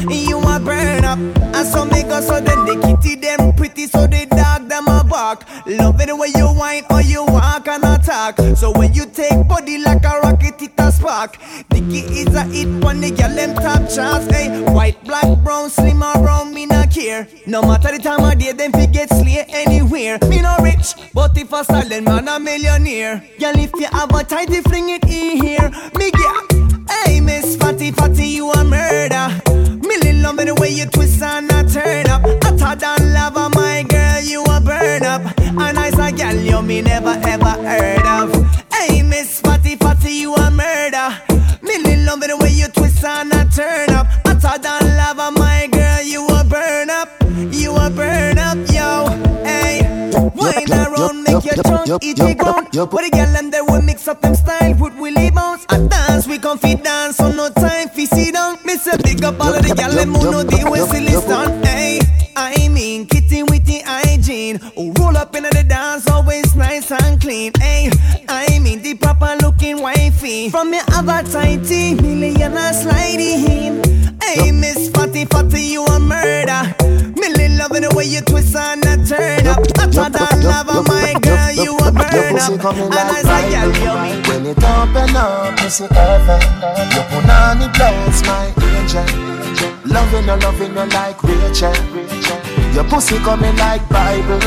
[0.65, 1.19] Burn up.
[1.19, 5.03] And so me go so then the kitty them pretty so the dog them a
[5.03, 5.45] bark.
[5.67, 8.37] Love it the way you whine or you walk and attack.
[8.57, 11.37] So when you take body like a rocket, it a spark.
[11.69, 14.25] Dicky is a hit when the girl them top charts.
[14.25, 17.27] Hey, white, black, brown, slim brown, me not care.
[17.45, 20.17] No matter the time of day, them fi get slay anywhere.
[20.27, 23.23] Me no rich, but if a silent man a millionaire.
[23.39, 25.69] Girl, if you have a tighty, fling it in here.
[25.95, 29.44] Me get, hey Miss Fatty Fatty, you a murder.
[30.25, 32.23] Love it the way you twist and a turn up.
[32.43, 35.21] Hotter than lava, my girl, you a burn up.
[35.37, 38.33] A nice a girl you me never ever heard of.
[38.73, 41.09] Hey Miss Fatty Fatty, you a murder.
[41.61, 44.07] Million love it the way you twist and a turn up.
[44.25, 47.09] Hotter than lava, my girl, you a burn up.
[47.53, 49.05] You a burn up, yo.
[49.45, 49.83] Hey,
[50.33, 52.67] wine around, make your tongue eat the ground.
[52.73, 55.65] What the girl and they will mix up them style with Willie bounce.
[55.69, 58.57] I dance, we can fit dance, so no time fi sit down.
[58.65, 61.65] Me say big up all of the girl them who know the way silly stand.
[61.65, 61.99] Hey,
[62.35, 64.59] I mean kitty with the hygiene.
[64.75, 67.51] Who roll up in the dance, always nice and clean.
[67.59, 67.89] Hey,
[68.27, 70.49] I mean the proper looking wifey.
[70.49, 73.83] From your other tighty, millionaire sliding.
[74.21, 76.94] Hey, Miss Fatty Fatty, you a murder.
[77.65, 79.57] Loving the way you twist and a turn up.
[79.73, 82.61] Hotter than lava, my girl, you a burn up.
[82.61, 84.21] And as a girl, you me.
[84.29, 86.45] When it open up, see heaven.
[86.93, 89.01] Your punani blows my angel.
[89.81, 91.73] Loving you, loving you like Rachel.
[92.75, 94.45] Your pussy coming like Bible.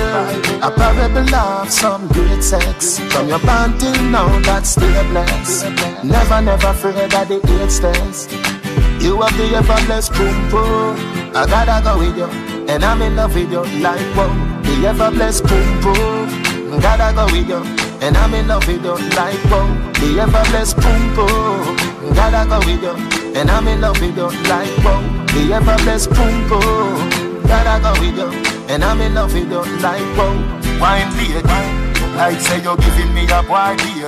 [0.63, 3.01] A parable of some great sex.
[3.11, 3.41] From your
[3.81, 5.65] till now, that's still blessed.
[6.05, 8.78] Never, never afraid of the eight stairs.
[9.01, 10.97] You have the ever blessed boom.
[11.35, 12.29] I gotta go with you,
[12.69, 14.29] and I'm in love with you like whoa.
[14.63, 16.81] The ever blessed boom.
[16.81, 17.63] Gotta go with you,
[18.01, 19.67] and I'm in love with you like whoa.
[20.01, 22.15] The ever blessed boom.
[22.15, 22.95] Gotta go with you,
[23.39, 25.01] and I'm in love with you like whoa.
[25.33, 26.49] The ever blessed boom.
[27.47, 28.31] Gotta go with you,
[28.69, 30.35] and I'm in love with you like whoa.
[30.81, 31.43] Wine lady,
[32.17, 34.07] like say you're giving me a baby.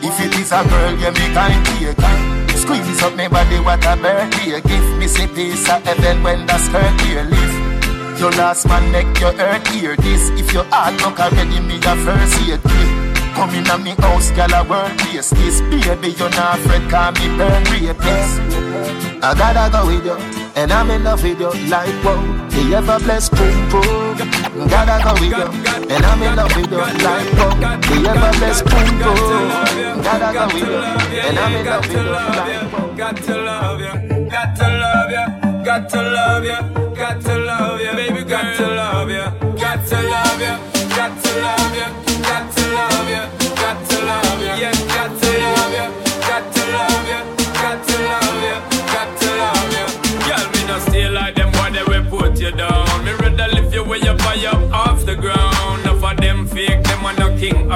[0.00, 2.47] If it is a girl, you me kind take.
[2.68, 6.58] Squeeze up me body, what a birthday Give Me say peace of heaven when the
[6.58, 8.20] skirt here live.
[8.20, 10.28] Your last man make your earth hear this.
[10.38, 13.07] If your heart knock already, me a first aid.
[13.38, 15.60] Come in a me house, gal a world place this.
[15.70, 18.40] Baby, you're not afraid, call me burn rapist.
[19.22, 20.18] I gotta go with you,
[20.56, 22.18] and I'm in love with you like whoa.
[22.50, 24.18] The ever blessed boom boom.
[24.66, 25.46] Gotta go with you,
[25.86, 27.54] and I'm in love with you like whoa.
[27.86, 30.02] The ever blessed boom boom.
[30.02, 32.96] Gotta go with you, and I'm in love with you like.
[32.98, 37.80] Got to love you, got to love you, got to love you, got to love
[37.80, 38.77] you, baby, got to love you,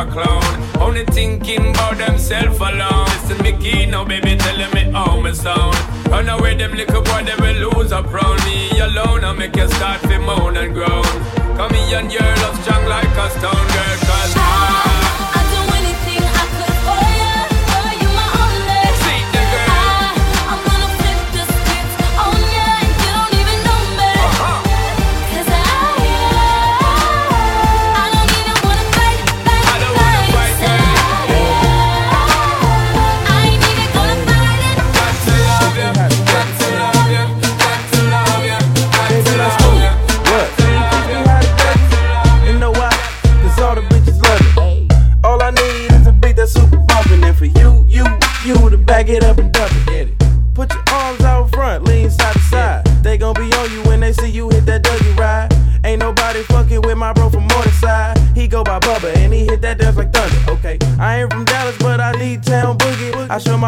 [0.03, 0.43] or clown.
[0.81, 3.07] Only thinking about themself alone.
[3.07, 5.77] Listen, me key now, baby, telling me how me sound.
[6.09, 9.25] Run away, them little boy, they will lose up round me alone.
[9.25, 11.05] I make you start to moan and groan.
[11.57, 13.97] Come here and your love strong like a stone girl,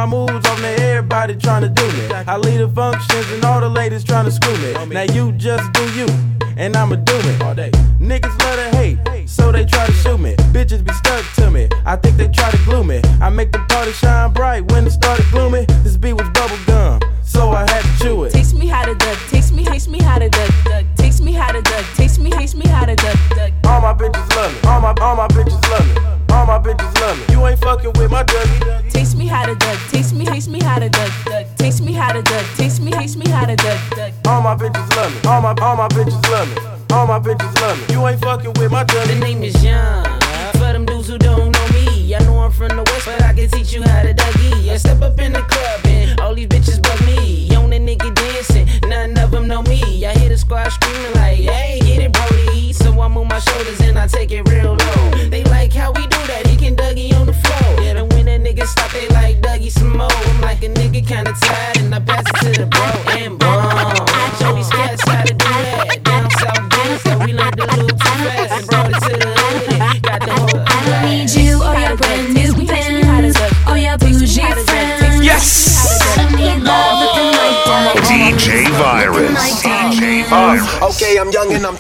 [0.07, 2.15] my moves off to everybody tryna do me.
[2.27, 4.95] I lead the functions and all the ladies tryna screw me.
[4.95, 6.07] Now you just do you,
[6.57, 7.84] and I'ma do it all day.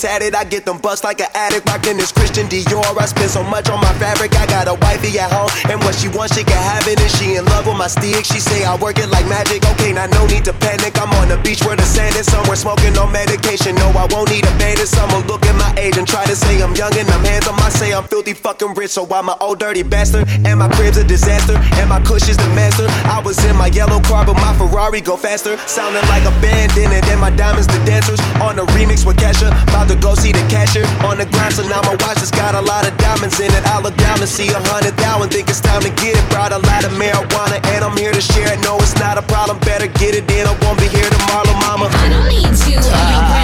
[0.06, 1.68] I get them bust like an addict.
[1.68, 2.84] Rockin' this Christian Dior.
[2.98, 4.34] I spend so much on my fabric.
[4.36, 7.10] I got a wifey at home, and what she wants, she can have it, and
[7.12, 8.24] she in love my stick.
[8.24, 9.64] She say I work it like magic.
[9.74, 10.94] Okay, now no need to panic.
[11.00, 12.30] I'm on the beach where the sand is.
[12.30, 13.74] Somewhere smoking on medication.
[13.74, 14.92] No, I won't need a bandage.
[14.94, 17.56] I'ma look at my age and try to say I'm young and I'm handsome.
[17.58, 20.28] I say I'm filthy fucking rich, so I'm old dirty bastard.
[20.44, 21.56] And my crib's a disaster.
[21.80, 22.86] And my cush is the master.
[23.10, 25.56] I was in my yellow car, but my Ferrari go faster.
[25.66, 27.04] Sounding like a band in it.
[27.08, 28.20] And my diamonds the dancers.
[28.40, 29.50] On the remix with Kesha.
[29.68, 30.86] About to go see the cashier.
[31.04, 33.64] On the grind, so now my watch has got a lot of diamonds in it.
[33.66, 35.30] I look down and see a hundred thousand.
[35.30, 36.24] Think it's time to get it.
[36.30, 38.60] Brought a lot of marijuana and I'm here to share it.
[38.60, 39.58] No, it's not a problem.
[39.60, 40.46] Better get it in.
[40.46, 41.88] I won't be here tomorrow, mama.
[41.92, 42.78] I don't need you.
[42.80, 43.43] Uh,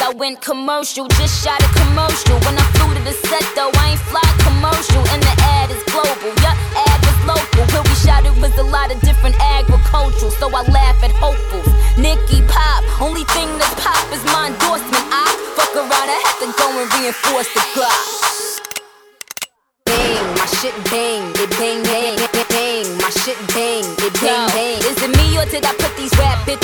[0.00, 2.36] I went commercial, just shot a commercial.
[2.48, 5.02] When I flew to the set though, I ain't fly commercial.
[5.12, 7.68] And the ad is global, yup, ad is local.
[7.68, 11.68] Where we shot it was a lot of different agricultural, so I laugh at hopefuls.
[12.00, 15.04] Nicky Pop, only thing that pop is my endorsement.
[15.12, 18.00] I fuck around, I have to go and reinforce the clock.
[19.84, 24.80] Bang, my shit bang, it bang, bang, bang, bang, my shit bang, it bang, bang.
[24.80, 26.59] Yo, is it me or did I put these rap bitches?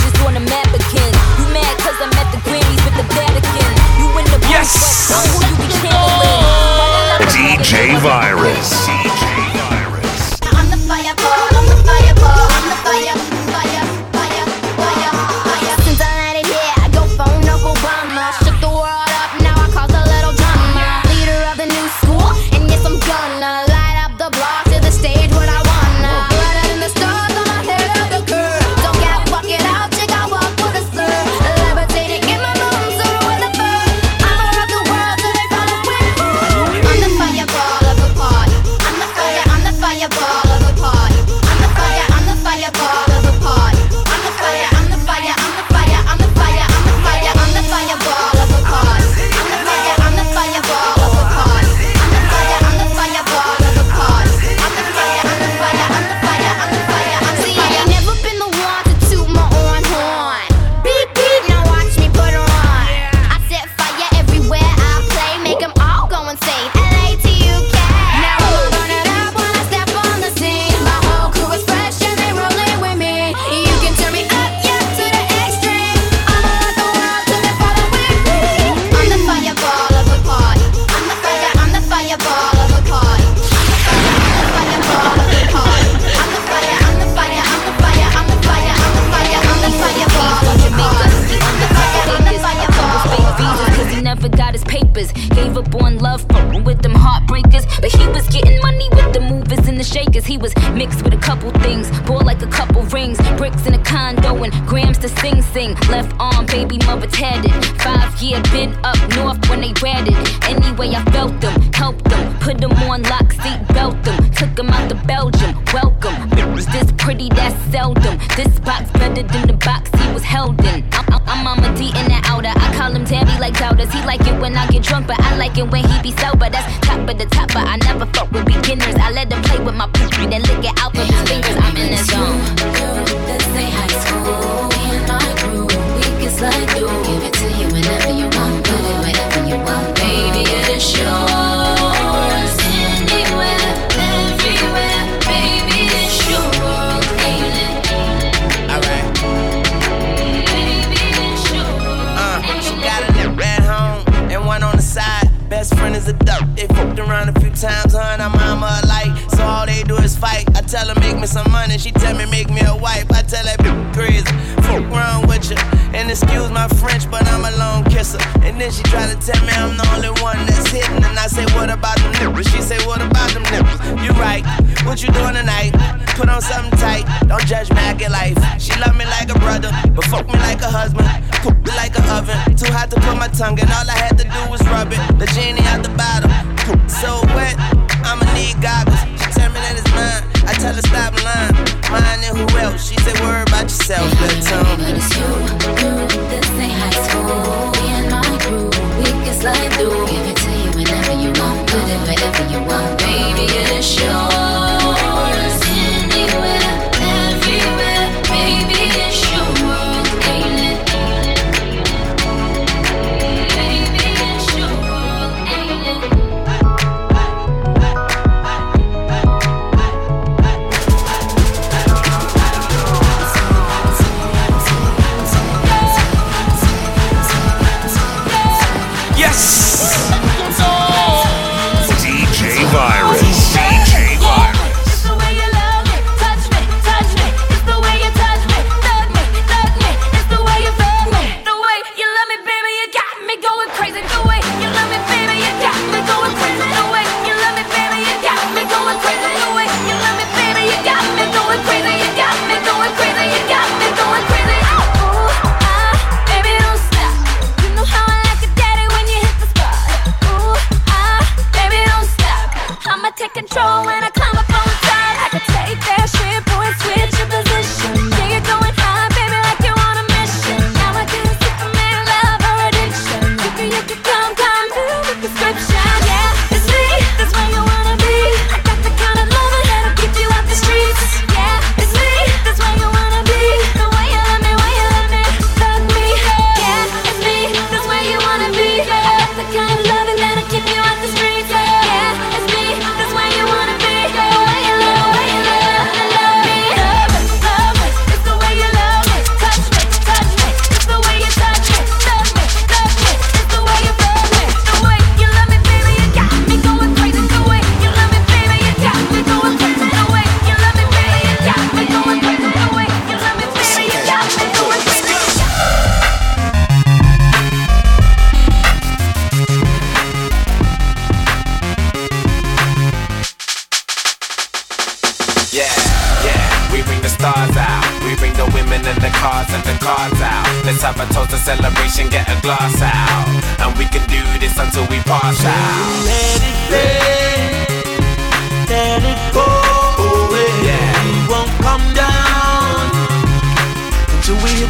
[7.30, 8.95] DJ Virus.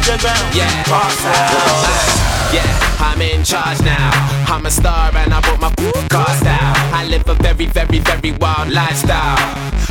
[0.07, 0.55] Until we hit the ground.
[0.55, 2.53] Yeah, pass out.
[2.53, 2.63] Yeah,
[2.99, 4.11] I'm in charge now.
[4.47, 5.71] I'm a star and I bought my
[6.09, 6.75] cars down.
[6.93, 9.37] I live a very, very, very wild lifestyle.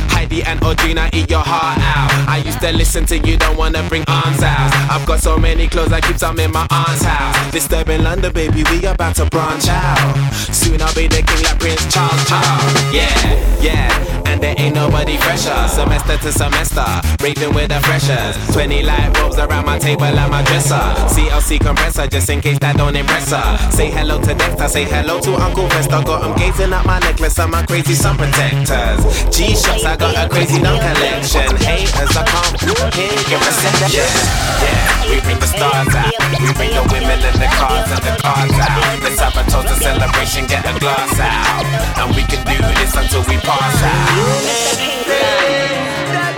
[0.09, 2.09] Heidi and Audrina eat your heart out.
[2.27, 4.73] I used to listen to you, don't wanna bring arms out.
[4.89, 7.51] I've got so many clothes, I keep some in my aunt's house.
[7.51, 10.33] Disturbing London, baby, we about to branch out.
[10.33, 12.73] Soon I'll be the king like Prince Charles, Charles.
[12.91, 15.55] Yeah, yeah, and there ain't nobody fresher.
[15.67, 16.85] Semester to semester,
[17.23, 18.35] raving with the freshers.
[18.53, 20.83] 20 light bulbs around my table and my dresser.
[21.13, 23.71] CLC compressor, just in case that don't impress her.
[23.71, 26.01] Say hello to Dexter, say hello to Uncle Fester.
[26.03, 28.99] Got him gazing at my necklace and my crazy sun protectors.
[29.31, 31.55] G-shots, I got a crazy dumb collection.
[31.63, 33.87] Haters, I can't hear your reception.
[33.95, 36.11] Yeah, yeah, we bring the stars out.
[36.43, 38.99] We bring the women and the cars and the cars out.
[39.01, 41.63] Let's have a toast, a celebration, get a glass out.
[42.03, 44.16] And we can do this until we pass out.
[44.17, 46.36] Room is pink.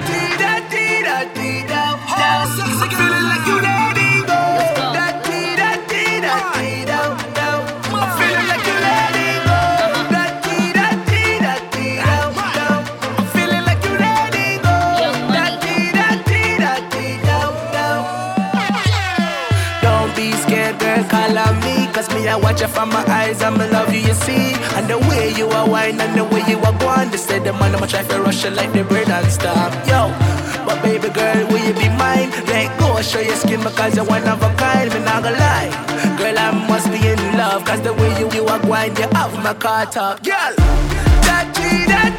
[22.07, 24.53] I watch you from my eyes, I'ma love you, you see.
[24.77, 27.51] And the way you are wine and the way you are going, they say the
[27.51, 29.73] man, I'ma try to rush you like the brain and stop.
[29.85, 30.07] Yo,
[30.65, 32.31] but baby girl, will you be mine?
[32.47, 36.15] Let go, show your skin because you're one of a kind, me not gonna lie.
[36.17, 39.33] Girl, I must be in love, cause the way you, you are going, you have
[39.43, 40.23] my car top.
[40.23, 40.55] Girl,
[41.27, 42.18] da dee da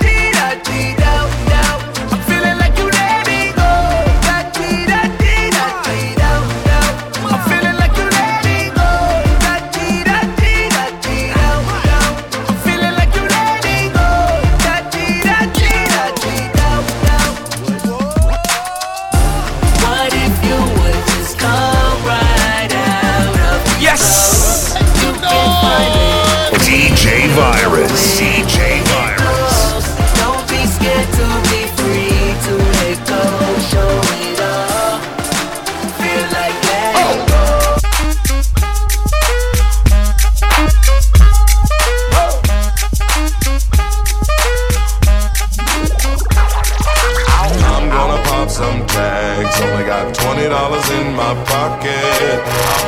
[50.40, 52.40] twenty dollars in my pocket.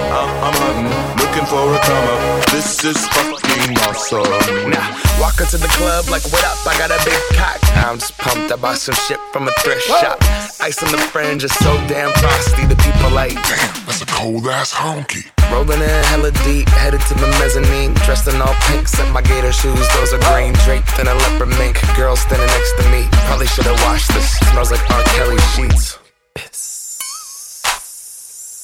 [0.09, 0.89] I'm, I'm hunting,
[1.21, 2.49] looking for a come up.
[2.49, 4.71] This is fucking awesome.
[4.71, 4.89] Now,
[5.21, 6.57] walk into the club like, what up?
[6.65, 7.61] I got a big cock.
[7.77, 8.51] I'm just pumped.
[8.53, 10.01] I bought some shit from a thrift Whoa.
[10.01, 10.19] shop.
[10.61, 12.65] Ice on the fringe is so damn frosty.
[12.65, 15.29] The people like, damn, that's a cold ass honky.
[15.53, 17.93] Rolling in hella deep, headed to the mezzanine.
[18.09, 19.87] Dressed in all pink, set my gator shoes.
[19.93, 21.77] Those are green, draped in a leopard mink.
[21.97, 23.09] Girl standing next to me.
[23.29, 24.41] Probably should've washed this.
[24.53, 25.03] Smells like R.
[25.13, 25.99] Kelly sheets.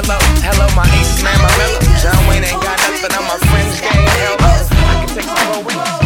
[0.00, 0.16] Hello,
[0.46, 1.80] hello, my ace man, my mellow.
[1.98, 3.90] John Wayne ain't got nothing on my friends' game.
[3.90, 5.97] Hell, I can take some more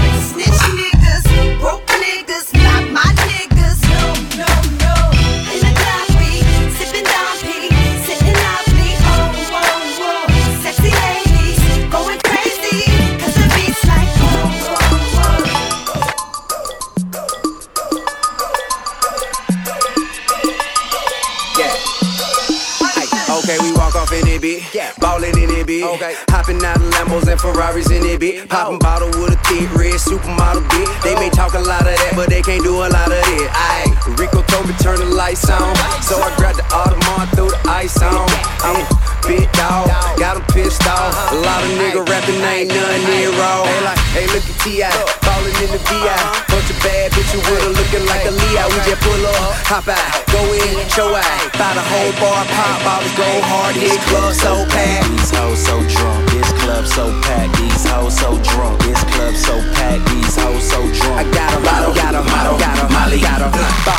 [24.43, 24.75] bitch.
[24.75, 24.93] Yeah.
[24.99, 25.87] Ballin' in it, bitch.
[25.95, 26.15] Okay.
[26.29, 28.43] Hopping out of Lambos and Ferraris in it, bitch.
[28.43, 28.47] Oh.
[28.49, 31.03] Poppin' bottle with a thick red supermodel, bitch.
[31.03, 33.49] They may talk a lot of that, but they can't do a lot of it.
[33.55, 33.92] Aye.
[34.19, 35.75] Rico told me turn the lights on.
[36.03, 38.27] So I grabbed the Audemars, threw the ice on.
[38.67, 38.87] I'm a
[39.27, 39.87] big dog,
[40.19, 41.15] got him pissed off.
[41.31, 43.63] A lot of nigga rapping, ain't none near raw.
[43.63, 44.91] Hey, like, hey, look at T.I.
[45.23, 46.19] Ballin' in the VI.
[46.51, 48.67] Bunch of bad bitches with her looking like a Leo.
[48.75, 51.39] We just pull up, hop out, go in, show out.
[51.55, 55.07] Buy the whole bar, pop bottles, go hard, hit club so packed.
[55.15, 57.55] These hoes so drunk, this club so packed.
[57.57, 60.03] These hoes so drunk, this club so packed.
[60.11, 61.23] These hoes so drunk.
[61.23, 63.92] I got got 'em, got got 'em, got 'em, Molly got 'em.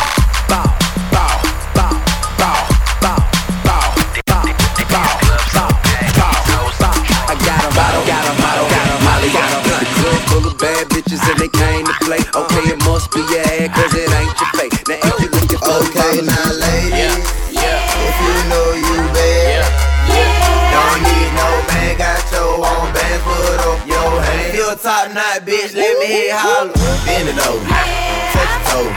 [25.53, 26.73] Bitch, let me hear holler.
[27.05, 27.65] Bend it over,
[28.33, 28.89] touch your toe,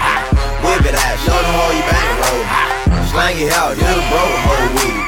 [0.64, 2.44] whip it out, show them how you bankroll.
[3.12, 5.04] Slang it out, little bro, hold with it.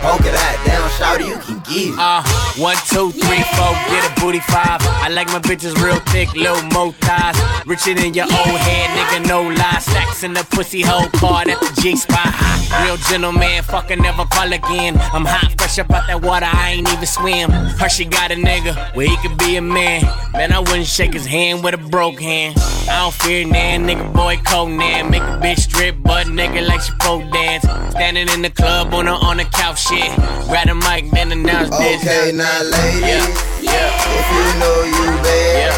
[0.00, 1.98] Poke it out, down, shout you can get it.
[1.98, 2.22] Uh,
[2.56, 4.80] one, two, three, four, get a booty five.
[5.04, 7.36] I like my bitches real thick, little mo thighs.
[7.66, 9.78] Richer than your old head, nigga, no lie.
[9.80, 12.34] Stacks in the pussy hole card at the G spot.
[12.82, 14.96] Real gentleman, fucking never call again.
[15.12, 17.50] I'm hot, fresh up out that water, I ain't even swim.
[17.50, 20.02] Hershey got a nigga where he could be a man.
[20.32, 22.56] Man, I wouldn't shake his hand with a broke hand.
[22.90, 25.10] I don't fear nan, nigga, boy, Conan.
[25.10, 27.64] Make a bitch strip, butt nigga like she pro dance.
[27.92, 30.14] Standing in the club on a, on the couch, shit.
[30.48, 31.28] Grab the mic, then
[31.66, 32.02] announce this.
[32.02, 33.26] Okay, now ladies,
[33.58, 34.14] Yeah, yeah.
[34.14, 35.74] if you know you bad,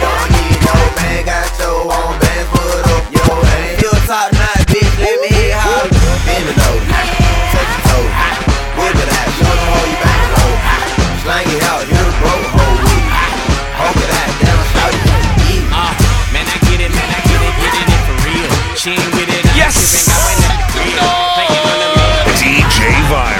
[0.00, 3.76] don't need no man, got your own band, put up your hand.
[3.82, 5.84] You a top nine, bitch, let me hear how
[6.24, 8.08] bend it over, touch your toe,
[8.80, 10.52] whip it out, show them how you back low,
[11.28, 13.04] slang it out, hit a broke hole with it,
[13.76, 15.76] poke it out, down, shout it, yeah.
[15.76, 15.92] Uh,
[16.32, 18.48] man, I get it, man, I get it, get it, it for real.
[18.80, 19.76] She ain't with it, I'm Yes.
[19.76, 20.96] tripping, I went at the crib.
[21.36, 21.88] Play on the.
[22.40, 23.39] DJ Virus.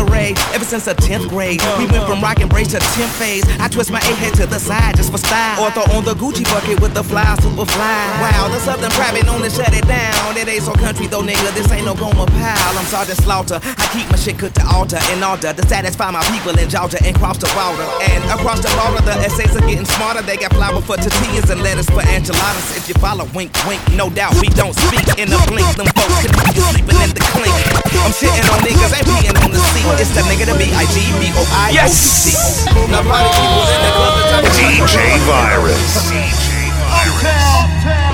[0.00, 1.60] History ever since the 10th grade.
[1.78, 3.44] We went from rock and brace to 10th phase.
[3.60, 5.62] I twist my A head to the side just for style.
[5.62, 8.00] Or throw on the Gucci bucket with the fly, super fly.
[8.20, 10.36] Wow, the Southern private known to shut it down.
[10.36, 11.52] It ain't so country though, nigga.
[11.54, 12.78] This ain't no Gomer Pyle.
[12.78, 13.60] I'm Sergeant Slaughter.
[13.62, 16.98] I keep my shit cooked to altar in order to satisfy my people in Georgia
[17.04, 17.86] and cross the border.
[18.10, 20.22] And across the border, the essays are getting smarter.
[20.22, 22.76] They got flour for tortillas and lettuce for enchiladas.
[22.76, 25.68] If you follow, wink, wink, no doubt we don't speak in the blink.
[25.76, 27.54] Them folks could be sleeping in the clink.
[28.00, 29.89] I'm shitting on niggas and being on the seat.
[29.98, 32.30] It's the nigga to be I G B O I O T C.
[32.90, 36.12] Now party people in the club, the type DJ Virus.
[36.12, 38.09] Yeah.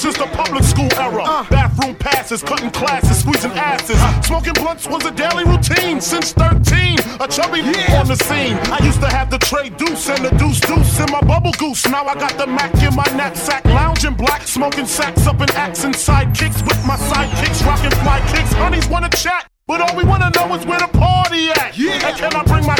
[0.00, 1.22] Since the public school era.
[1.22, 1.44] Uh.
[1.50, 4.00] Bathroom passes, cutting classes, squeezing asses.
[4.26, 6.98] Smoking blunts was a daily routine since 13.
[7.20, 7.60] A chubby
[7.92, 8.56] on the scene.
[8.72, 11.86] I used to have the tray deuce and the deuce deuce in my bubble goose.
[11.86, 15.84] Now I got the Mac in my knapsack, lounging black, smoking sacks up in axe
[15.84, 18.52] and sidekicks with my sidekicks, rocking fly kicks.
[18.54, 19.49] Honeys wanna chat.
[19.70, 21.78] But all we wanna know is where the party at.
[21.78, 21.94] Yeah.
[22.02, 22.74] And can I bring my.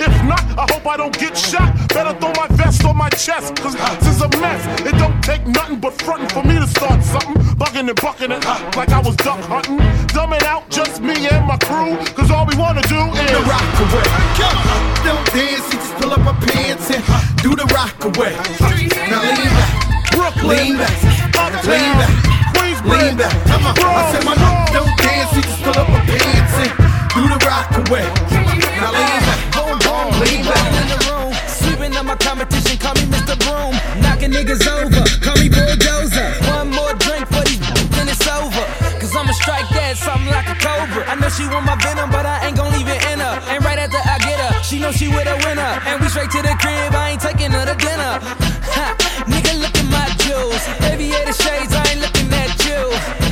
[0.00, 1.68] if not, I hope I don't get shot.
[1.92, 4.64] Better throw my vest on my chest, cause this is a mess.
[4.80, 7.36] It don't take nothing but frontin' for me to start something.
[7.60, 8.42] Bugging and bucking it
[8.74, 9.84] like I was duck hunting.
[10.16, 13.32] Dumbing out just me and my crew, cause all we wanna do is.
[13.36, 14.08] The rock away.
[15.04, 17.04] Don't dance, you just pull up my pants and
[17.44, 18.32] do the rock away.
[19.12, 20.12] Now lean back.
[20.16, 20.56] Brooklyn.
[20.56, 20.96] Lean back.
[21.68, 22.84] Lean back.
[22.88, 23.36] Lean back.
[23.44, 23.76] Come on.
[23.76, 24.59] I said my
[25.42, 26.72] just pull up my pants and
[27.14, 28.06] do the rock away.
[28.80, 29.40] Now lean back.
[30.20, 30.68] Lean back.
[30.80, 33.36] in the room, sweeping up my competition, call me Mr.
[33.40, 33.72] Broom.
[34.02, 36.28] Knocking niggas over, call me Bulldozer.
[36.52, 37.60] One more drink for these
[37.94, 38.64] then it's over.
[39.00, 41.04] Cause I'ma strike that something like a cobra.
[41.08, 43.36] I know she want my venom, but I ain't gon' leave it in her.
[43.52, 45.72] And right after I get her, she know she with a winner.
[45.88, 48.20] And we straight to the crib, I ain't taking her to dinner.
[48.76, 48.86] Ha,
[49.28, 50.62] nigga, look at my jewels.
[50.84, 52.20] Aviator shades, I ain't looking.
[52.30, 53.29] At you,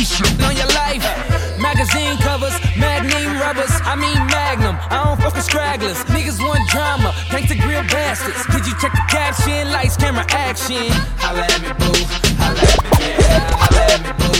[0.00, 1.04] I on your life.
[1.60, 4.78] Magazine covers, magnum rubbers, I mean magnum.
[4.88, 5.98] I don't fuck with stragglers.
[6.04, 8.46] Niggas want drama, thanks to grill bastards.
[8.46, 9.70] Did you check the caption?
[9.70, 10.88] Lights, camera, action.
[11.20, 11.92] Holla at me, boo.
[12.40, 13.50] Holla at me, yeah.
[13.52, 14.39] Holla at me, boo.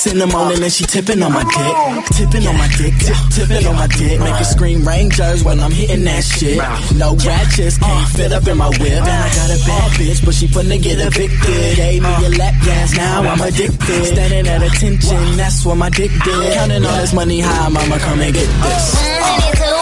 [0.00, 2.04] Six in the morning and she tipping on my dick.
[2.16, 4.20] Tipping on my dick, tip, tipping on my dick.
[4.20, 6.58] Make it scream Rangers when I'm hitting that shit.
[6.96, 9.04] No ratchets can't fit up in my whip.
[9.04, 11.76] And I got a bad bitch, but she finna get evicted.
[11.76, 14.04] Gave me a lap dance, now I'm addicted.
[14.04, 16.54] Standing at attention, that's what my dick did.
[16.54, 18.94] Counting all this money high, mama, come and get this.
[18.94, 19.79] Neck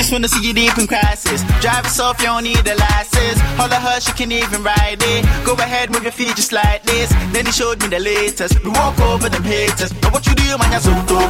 [0.00, 1.42] just wanna see you deep in crisis.
[1.60, 3.38] Drive us you don't need a license.
[3.60, 5.24] Holler her, she can even ride it.
[5.44, 7.12] Go ahead, move your feet just like this.
[7.32, 8.64] Then he showed me the latest.
[8.64, 9.92] We walk over them haters.
[10.00, 11.20] Now what you do, man, ya zonto,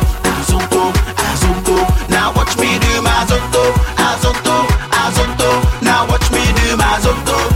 [0.47, 0.83] zonto,
[1.43, 1.77] zonto.
[2.11, 3.63] Now watch me do my zonto,
[4.23, 4.57] zonto,
[5.19, 5.51] zonto.
[5.83, 7.50] Now watch me do my zonto,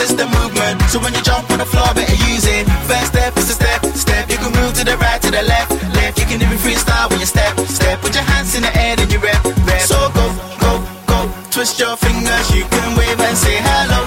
[0.00, 0.80] is the movement.
[0.88, 2.64] So when you jump on the floor, better use it.
[2.88, 4.30] First step is a step, step.
[4.30, 6.18] You can move to the right, to the left, left.
[6.18, 8.00] You can even freestyle when you step, step.
[8.00, 9.80] Put your hands in the air, then you rep, rep.
[9.80, 10.26] So go,
[10.60, 10.72] go,
[11.06, 11.18] go.
[11.50, 14.00] Twist your fingers, you can wave and say hello,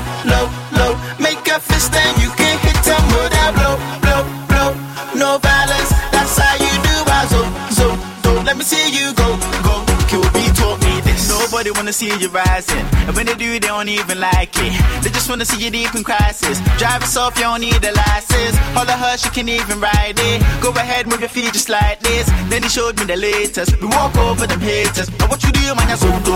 [11.93, 12.85] wanna see you rising.
[13.07, 14.73] And when they do, they don't even like it.
[15.03, 16.59] They just wanna see you deep in crisis.
[16.77, 18.55] Drive us off, you don't need a license.
[18.73, 20.41] Holler her, she can even ride it.
[20.61, 22.25] Go ahead, move your feet just like this.
[22.49, 23.79] Then he showed me the latest.
[23.81, 25.09] We walk over them haters.
[25.19, 26.35] Now what you do, man, ya zonto,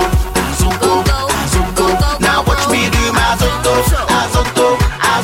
[0.59, 0.93] zonto,
[1.53, 1.87] zonto.
[2.21, 3.73] Now watch me do my zonto,
[4.33, 4.67] zonto,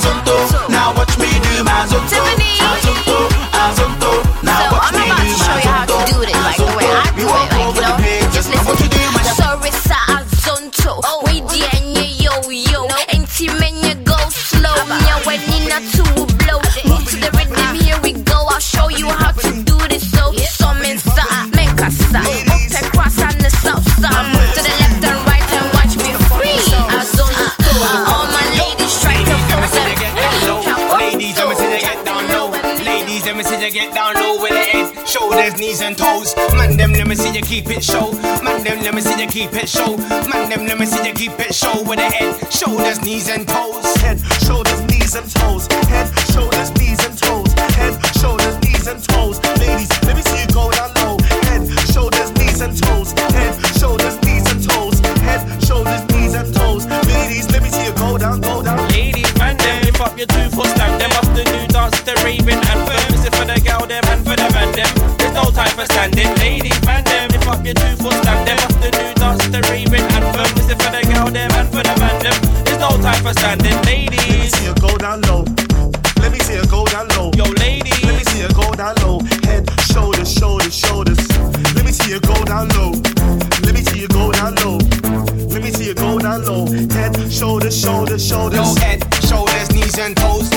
[0.04, 0.70] zonto.
[0.70, 2.43] Now watch me do my zonto,
[35.14, 36.36] shoulders, knees and toes.
[36.58, 38.12] Man, them let me see you keep it show.
[38.42, 39.96] Man, them let me see you keep it show.
[40.30, 43.48] Man, them let me see you keep it show with the head, shoulders, knees and
[43.48, 43.96] toes.
[43.98, 45.68] Head, shoulders, knees and toes.
[45.68, 46.83] Head, shoulders, knees
[67.74, 68.46] them lift up your foot stamp.
[68.46, 70.50] Them off the new dance, the raving anthem.
[70.56, 72.38] This is for the girl, them and for the man, them.
[72.66, 73.78] There's no time for standing.
[73.86, 75.44] Ladies, Let me see you go down low.
[76.22, 77.32] Let me see you go down low.
[77.36, 78.04] Yo, ladies.
[78.04, 79.20] Let me see you go down low.
[79.44, 81.22] Head, shoulders, shoulders, shoulders.
[81.76, 82.92] Let me see you go down low.
[83.64, 84.78] Let me see you go down low.
[85.52, 86.66] Let me see you go down low.
[86.68, 88.60] Head, shoulders, shoulders, shoulders.
[88.60, 90.53] Yo, head, shoulders, knees and toes.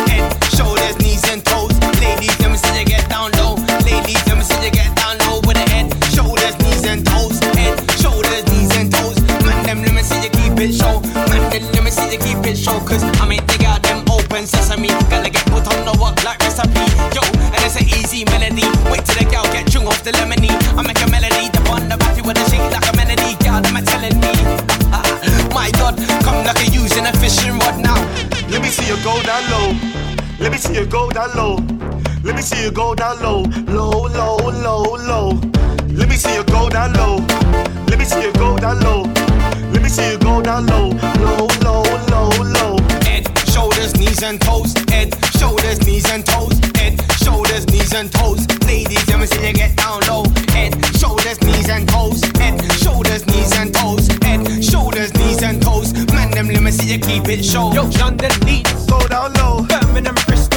[30.77, 31.57] You go down low.
[32.23, 33.43] Let me see you go down low.
[33.67, 35.29] Low, low, low, low.
[35.89, 37.17] Let me see you go down low.
[37.89, 39.05] Let me see you go down low.
[39.73, 40.91] Let me see you go down low.
[41.25, 41.83] Low, low,
[42.13, 42.77] low, low.
[43.09, 44.75] Head, shoulders, knees and toes.
[44.91, 46.59] Head, shoulders, knees and toes.
[46.77, 48.47] Head, shoulders, knees and toes.
[48.67, 50.25] Ladies, let me see you get down low.
[50.53, 52.21] Head, shoulders, knees and toes.
[52.37, 54.09] Head, shoulders, knees and toes.
[54.23, 55.95] Head, shoulders, knees and toes.
[56.13, 57.73] Man, them let me see you keep it show.
[57.73, 59.63] Yo, London Leeds, go down low.
[59.67, 60.56] Birmingham, Bristol,